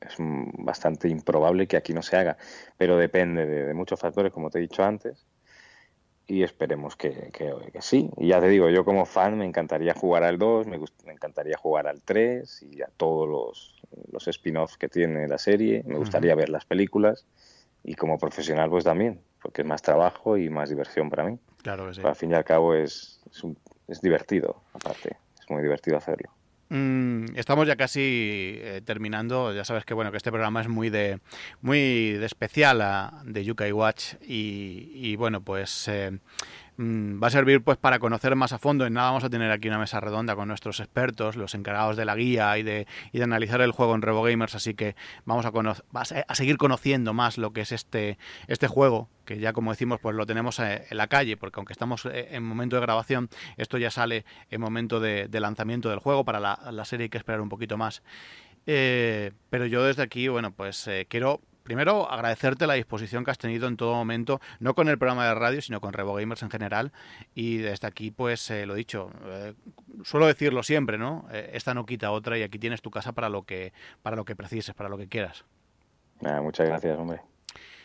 es 0.00 0.16
bastante 0.18 1.08
improbable 1.08 1.66
que 1.66 1.76
aquí 1.76 1.94
no 1.94 2.02
se 2.02 2.16
haga. 2.16 2.36
Pero 2.76 2.96
depende 2.96 3.46
de, 3.46 3.74
muchos 3.74 4.00
factores, 4.00 4.32
como 4.32 4.50
te 4.50 4.58
he 4.58 4.62
dicho 4.62 4.84
antes. 4.84 5.26
Y 6.26 6.42
esperemos 6.42 6.96
que, 6.96 7.30
que, 7.32 7.52
sí. 7.80 8.10
Y 8.16 8.28
ya 8.28 8.40
te 8.40 8.48
digo, 8.48 8.68
yo 8.70 8.84
como 8.84 9.06
fan 9.06 9.38
me 9.38 9.44
encantaría 9.44 9.94
jugar 9.94 10.24
al 10.24 10.38
2, 10.38 10.66
me, 10.66 10.78
me 11.04 11.12
encantaría 11.12 11.56
jugar 11.56 11.86
al 11.88 12.02
3 12.02 12.62
y 12.62 12.82
a 12.82 12.88
todos 12.96 13.28
los, 13.28 13.71
los 14.10 14.28
spin-offs 14.28 14.76
que 14.76 14.88
tiene 14.88 15.28
la 15.28 15.38
serie. 15.38 15.82
Me 15.86 15.96
gustaría 15.96 16.34
ver 16.34 16.48
las 16.48 16.64
películas. 16.64 17.26
Y 17.84 17.94
como 17.94 18.18
profesional, 18.18 18.70
pues 18.70 18.84
también, 18.84 19.20
porque 19.42 19.62
es 19.62 19.68
más 19.68 19.82
trabajo 19.82 20.36
y 20.36 20.48
más 20.48 20.68
diversión 20.68 21.10
para 21.10 21.24
mí. 21.24 21.38
Claro 21.62 21.88
que 21.88 21.94
sí. 21.94 22.00
al 22.04 22.14
fin 22.14 22.30
y 22.30 22.34
al 22.34 22.44
cabo 22.44 22.74
es, 22.74 23.20
es, 23.88 24.00
divertido, 24.00 24.62
aparte. 24.72 25.16
Es 25.40 25.50
muy 25.50 25.62
divertido 25.62 25.96
hacerlo. 25.96 26.30
Mm, 26.68 27.36
estamos 27.36 27.66
ya 27.66 27.76
casi 27.76 28.58
eh, 28.60 28.82
terminando. 28.84 29.52
Ya 29.52 29.64
sabes 29.64 29.84
que 29.84 29.94
bueno 29.94 30.10
que 30.10 30.16
este 30.16 30.30
programa 30.30 30.60
es 30.60 30.68
muy 30.68 30.90
de 30.90 31.20
muy 31.60 32.12
de 32.12 32.24
especial 32.24 32.80
a, 32.80 33.22
de 33.24 33.44
Yukai 33.44 33.72
Watch 33.72 34.14
y, 34.22 34.90
y 34.94 35.16
bueno 35.16 35.42
pues 35.42 35.86
eh, 35.88 36.18
va 36.82 37.28
a 37.28 37.30
servir 37.30 37.62
pues 37.62 37.78
para 37.78 37.98
conocer 37.98 38.36
más 38.36 38.52
a 38.52 38.58
fondo. 38.58 38.86
En 38.86 38.94
nada 38.94 39.08
vamos 39.08 39.24
a 39.24 39.30
tener 39.30 39.50
aquí 39.50 39.68
una 39.68 39.78
mesa 39.78 40.00
redonda 40.00 40.34
con 40.34 40.48
nuestros 40.48 40.80
expertos, 40.80 41.36
los 41.36 41.54
encargados 41.54 41.96
de 41.96 42.04
la 42.04 42.14
guía 42.14 42.56
y 42.58 42.62
de, 42.62 42.86
y 43.12 43.18
de 43.18 43.24
analizar 43.24 43.60
el 43.60 43.72
juego 43.72 43.94
en 43.94 44.02
Revo 44.02 44.22
Gamers, 44.22 44.54
así 44.54 44.74
que 44.74 44.96
vamos 45.24 45.46
a, 45.46 45.52
a 46.28 46.34
seguir 46.34 46.56
conociendo 46.56 47.12
más 47.12 47.38
lo 47.38 47.52
que 47.52 47.62
es 47.62 47.72
este, 47.72 48.18
este 48.46 48.68
juego, 48.68 49.08
que 49.24 49.38
ya 49.38 49.52
como 49.52 49.70
decimos 49.70 50.00
pues 50.00 50.16
lo 50.16 50.26
tenemos 50.26 50.58
eh, 50.58 50.86
en 50.90 50.96
la 50.96 51.06
calle, 51.06 51.36
porque 51.36 51.58
aunque 51.60 51.72
estamos 51.72 52.06
eh, 52.06 52.28
en 52.32 52.42
momento 52.42 52.76
de 52.76 52.82
grabación, 52.82 53.28
esto 53.56 53.78
ya 53.78 53.90
sale 53.90 54.24
en 54.50 54.60
momento 54.60 55.00
de, 55.00 55.28
lanzamiento 55.32 55.90
del 55.90 55.98
juego, 55.98 56.24
para 56.24 56.40
la, 56.40 56.84
serie 56.84 57.04
hay 57.04 57.10
que 57.10 57.18
esperar 57.18 57.40
un 57.40 57.48
poquito 57.48 57.76
más. 57.76 58.02
Eh, 58.66 59.32
pero 59.50 59.66
yo 59.66 59.82
desde 59.84 60.02
aquí, 60.02 60.28
bueno, 60.28 60.52
pues 60.52 60.88
quiero 61.08 61.40
primero 61.62 62.10
agradecerte 62.10 62.66
la 62.66 62.74
disposición 62.74 63.24
que 63.24 63.30
has 63.30 63.38
tenido 63.38 63.68
en 63.68 63.76
todo 63.76 63.94
momento, 63.94 64.40
no 64.60 64.74
con 64.74 64.88
el 64.88 64.98
programa 64.98 65.26
de 65.26 65.34
radio, 65.34 65.62
sino 65.62 65.80
con 65.80 65.92
Revo 65.92 66.14
Gamers 66.14 66.42
en 66.42 66.50
general. 66.50 66.92
Y 67.34 67.58
desde 67.58 67.86
aquí, 67.86 68.10
pues 68.10 68.50
eh, 68.50 68.66
lo 68.66 68.74
dicho, 68.74 69.10
eh, 69.24 69.54
suelo 70.04 70.26
decirlo 70.26 70.62
siempre, 70.62 70.98
¿no? 70.98 71.26
Eh, 71.32 71.50
esta 71.54 71.74
no 71.74 71.86
quita 71.86 72.10
otra 72.10 72.38
y 72.38 72.42
aquí 72.42 72.58
tienes 72.58 72.82
tu 72.82 72.90
casa 72.90 73.12
para 73.12 73.28
lo 73.28 73.42
que, 73.44 73.72
para 74.02 74.16
lo 74.16 74.24
que 74.24 74.36
precises, 74.36 74.74
para 74.74 74.88
lo 74.88 74.98
que 74.98 75.08
quieras. 75.08 75.44
muchas 76.20 76.68
gracias, 76.68 76.98
hombre. 76.98 77.20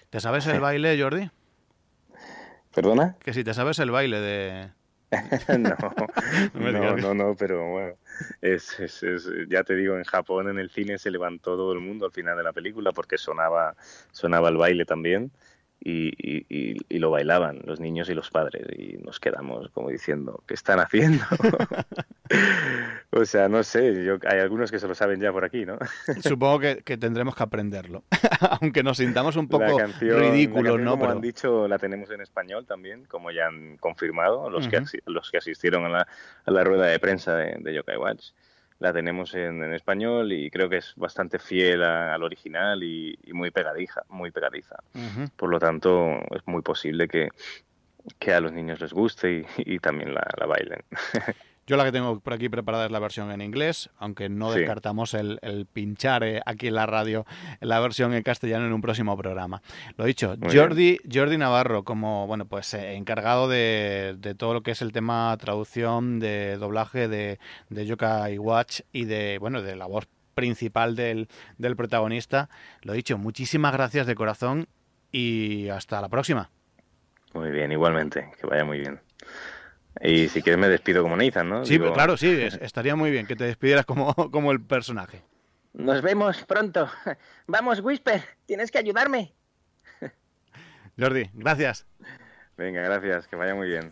¿Te 0.09 0.19
sabes 0.19 0.47
el 0.47 0.59
baile, 0.59 1.01
Jordi? 1.01 1.29
¿Perdona? 2.73 3.15
Que 3.19 3.33
si 3.33 3.43
te 3.43 3.53
sabes 3.53 3.79
el 3.79 3.91
baile 3.91 4.19
de... 4.21 4.76
no, 5.57 5.75
no, 6.53 6.97
no, 6.97 7.13
no, 7.13 7.35
pero 7.35 7.71
bueno, 7.71 7.93
es, 8.41 8.79
es, 8.79 9.03
es, 9.03 9.29
ya 9.47 9.63
te 9.63 9.75
digo, 9.75 9.97
en 9.97 10.03
Japón 10.03 10.49
en 10.49 10.59
el 10.59 10.69
cine 10.69 10.97
se 10.97 11.11
levantó 11.11 11.55
todo 11.55 11.71
el 11.73 11.79
mundo 11.79 12.05
al 12.05 12.11
final 12.11 12.35
de 12.37 12.43
la 12.43 12.51
película 12.51 12.91
porque 12.91 13.17
sonaba, 13.17 13.75
sonaba 14.11 14.49
el 14.49 14.57
baile 14.57 14.85
también 14.85 15.31
y, 15.79 16.45
y, 16.49 16.99
lo 16.99 17.11
bailaban 17.11 17.61
los 17.65 17.79
niños 17.79 18.09
y 18.09 18.13
los 18.13 18.29
padres 18.31 18.65
y 18.77 18.97
nos 18.97 19.19
quedamos 19.19 19.69
como 19.69 19.89
diciendo, 19.89 20.43
¿qué 20.47 20.55
están 20.55 20.79
haciendo? 20.79 21.23
o 23.11 23.25
sea, 23.25 23.47
no 23.47 23.63
sé, 23.63 24.03
yo, 24.03 24.17
hay 24.27 24.39
algunos 24.39 24.71
que 24.71 24.79
se 24.79 24.87
lo 24.87 24.95
saben 24.95 25.21
ya 25.21 25.31
por 25.31 25.45
aquí, 25.45 25.65
¿no? 25.65 25.77
Supongo 26.23 26.59
que, 26.59 26.97
tendremos 26.97 27.35
que 27.35 27.43
aprenderlo, 27.43 28.03
aunque 28.59 28.83
nos 28.83 28.97
sintamos 28.97 29.35
un 29.35 29.47
poco 29.47 29.77
ridículos, 29.99 30.79
¿no? 30.79 30.97
Como 30.97 31.11
han 31.11 31.21
dicho, 31.21 31.67
la 31.67 31.77
tenemos 31.77 32.09
en 32.11 32.21
español 32.21 32.65
también, 32.65 33.05
como 33.05 33.31
ya 33.31 33.47
han 33.47 33.77
confirmado 33.77 34.49
los, 34.49 34.67
que, 34.67 34.83
los 35.05 35.31
que 35.31 35.37
asistieron 35.37 35.85
a 35.85 35.89
la, 35.89 36.07
a 36.45 36.51
la 36.51 36.63
rueda 36.63 36.87
de 36.87 36.99
prensa 36.99 37.35
de, 37.35 37.57
de 37.59 37.73
Yokai 37.73 37.97
Watch 37.97 38.31
la 38.79 38.93
tenemos 38.93 39.33
en, 39.33 39.63
español 39.73 40.31
y 40.31 40.49
creo 40.49 40.69
que 40.69 40.77
es 40.77 40.93
bastante 40.95 41.39
fiel 41.39 41.83
al 41.83 42.21
original 42.23 42.83
y, 42.83 43.17
muy 43.33 43.51
pegadiza, 43.51 44.03
muy 44.09 44.31
pegadiza. 44.31 44.77
Por 45.35 45.49
lo 45.49 45.59
tanto, 45.59 46.19
es 46.35 46.45
muy 46.45 46.61
posible 46.61 47.07
que, 47.07 47.29
que 48.19 48.33
a 48.33 48.39
los 48.39 48.51
niños 48.51 48.79
les 48.79 48.93
guste 48.93 49.45
y, 49.57 49.79
también 49.79 50.13
la, 50.13 50.27
la 50.37 50.45
bailen. 50.45 50.83
Yo 51.67 51.75
la 51.75 51.84
que 51.84 51.91
tengo 51.91 52.21
por 52.21 52.32
aquí 52.32 52.47
preparada 52.47 52.86
es 52.86 52.91
la 52.91 52.99
versión 52.99 53.30
en 53.30 53.41
inglés, 53.41 53.89
aunque 53.97 54.30
no 54.30 54.53
descartamos 54.53 55.13
el, 55.13 55.67
pinchar 55.73 56.23
eh, 56.23 56.41
aquí 56.45 56.67
en 56.67 56.75
la 56.75 56.86
radio 56.86 57.25
la 57.60 57.82
versión 57.82 58.13
en 58.13 58.23
castellano 58.23 58.65
en 58.65 58.71
un 58.71 58.80
próximo 58.80 59.17
programa. 59.17 59.62
Lo 59.97 60.06
dicho, 60.06 60.36
Jordi, 60.41 60.97
Jordi 61.12 61.38
Navarro, 61.38 61.84
como 61.84 62.25
bueno, 62.25 62.45
pues 62.45 62.73
eh, 62.73 62.93
encargado 62.93 63.49
de, 63.49 64.17
todo 64.38 64.53
lo 64.53 64.63
que 64.63 64.71
es 64.71 64.82
el 64.82 64.93
tema 64.93 65.36
traducción, 65.38 66.19
de 66.19 66.56
doblaje 66.56 67.10
de, 67.10 67.38
de 67.69 67.86
Yokai 67.86 68.38
Watch 68.38 68.82
y 68.93 69.03
de 69.03 69.38
bueno, 69.38 69.62
de 69.62 69.75
la 69.75 69.88
voz 69.88 70.08
principal 70.36 70.95
del, 70.95 71.27
del 71.58 71.75
protagonista. 71.75 72.49
Lo 72.82 72.93
dicho, 72.93 73.17
muchísimas 73.17 73.73
gracias 73.73 74.08
de 74.08 74.15
corazón 74.15 74.67
y 75.12 75.67
hasta 75.67 75.99
la 75.99 76.08
próxima. 76.08 76.49
Muy 77.34 77.51
bien, 77.51 77.73
igualmente, 77.73 78.32
que 78.39 78.47
vaya 78.47 78.63
muy 78.63 78.80
bien. 78.80 79.01
Y 80.01 80.29
si 80.29 80.41
quieres 80.41 80.60
me 80.60 80.69
despido 80.69 81.03
como 81.03 81.15
Nathan, 81.15 81.49
¿no? 81.49 81.65
Sí, 81.65 81.79
claro, 81.79 82.17
sí, 82.17 82.29
estaría 82.62 82.95
muy 82.95 83.12
bien 83.12 83.25
que 83.25 83.36
te 83.36 83.45
despidieras 83.45 83.86
como, 83.86 84.13
como 84.31 84.51
el 84.51 84.62
personaje. 84.62 85.23
Nos 85.73 86.01
vemos 86.01 86.43
pronto. 86.45 86.89
Vamos, 87.47 87.79
Whisper, 87.81 88.23
tienes 88.45 88.71
que 88.71 88.79
ayudarme. 88.79 89.33
Jordi, 90.99 91.29
gracias. 91.33 91.86
Venga, 92.57 92.81
gracias, 92.81 93.27
que 93.27 93.36
vaya 93.36 93.53
muy 93.53 93.67
bien. 93.67 93.91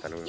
Saludos. 0.00 0.28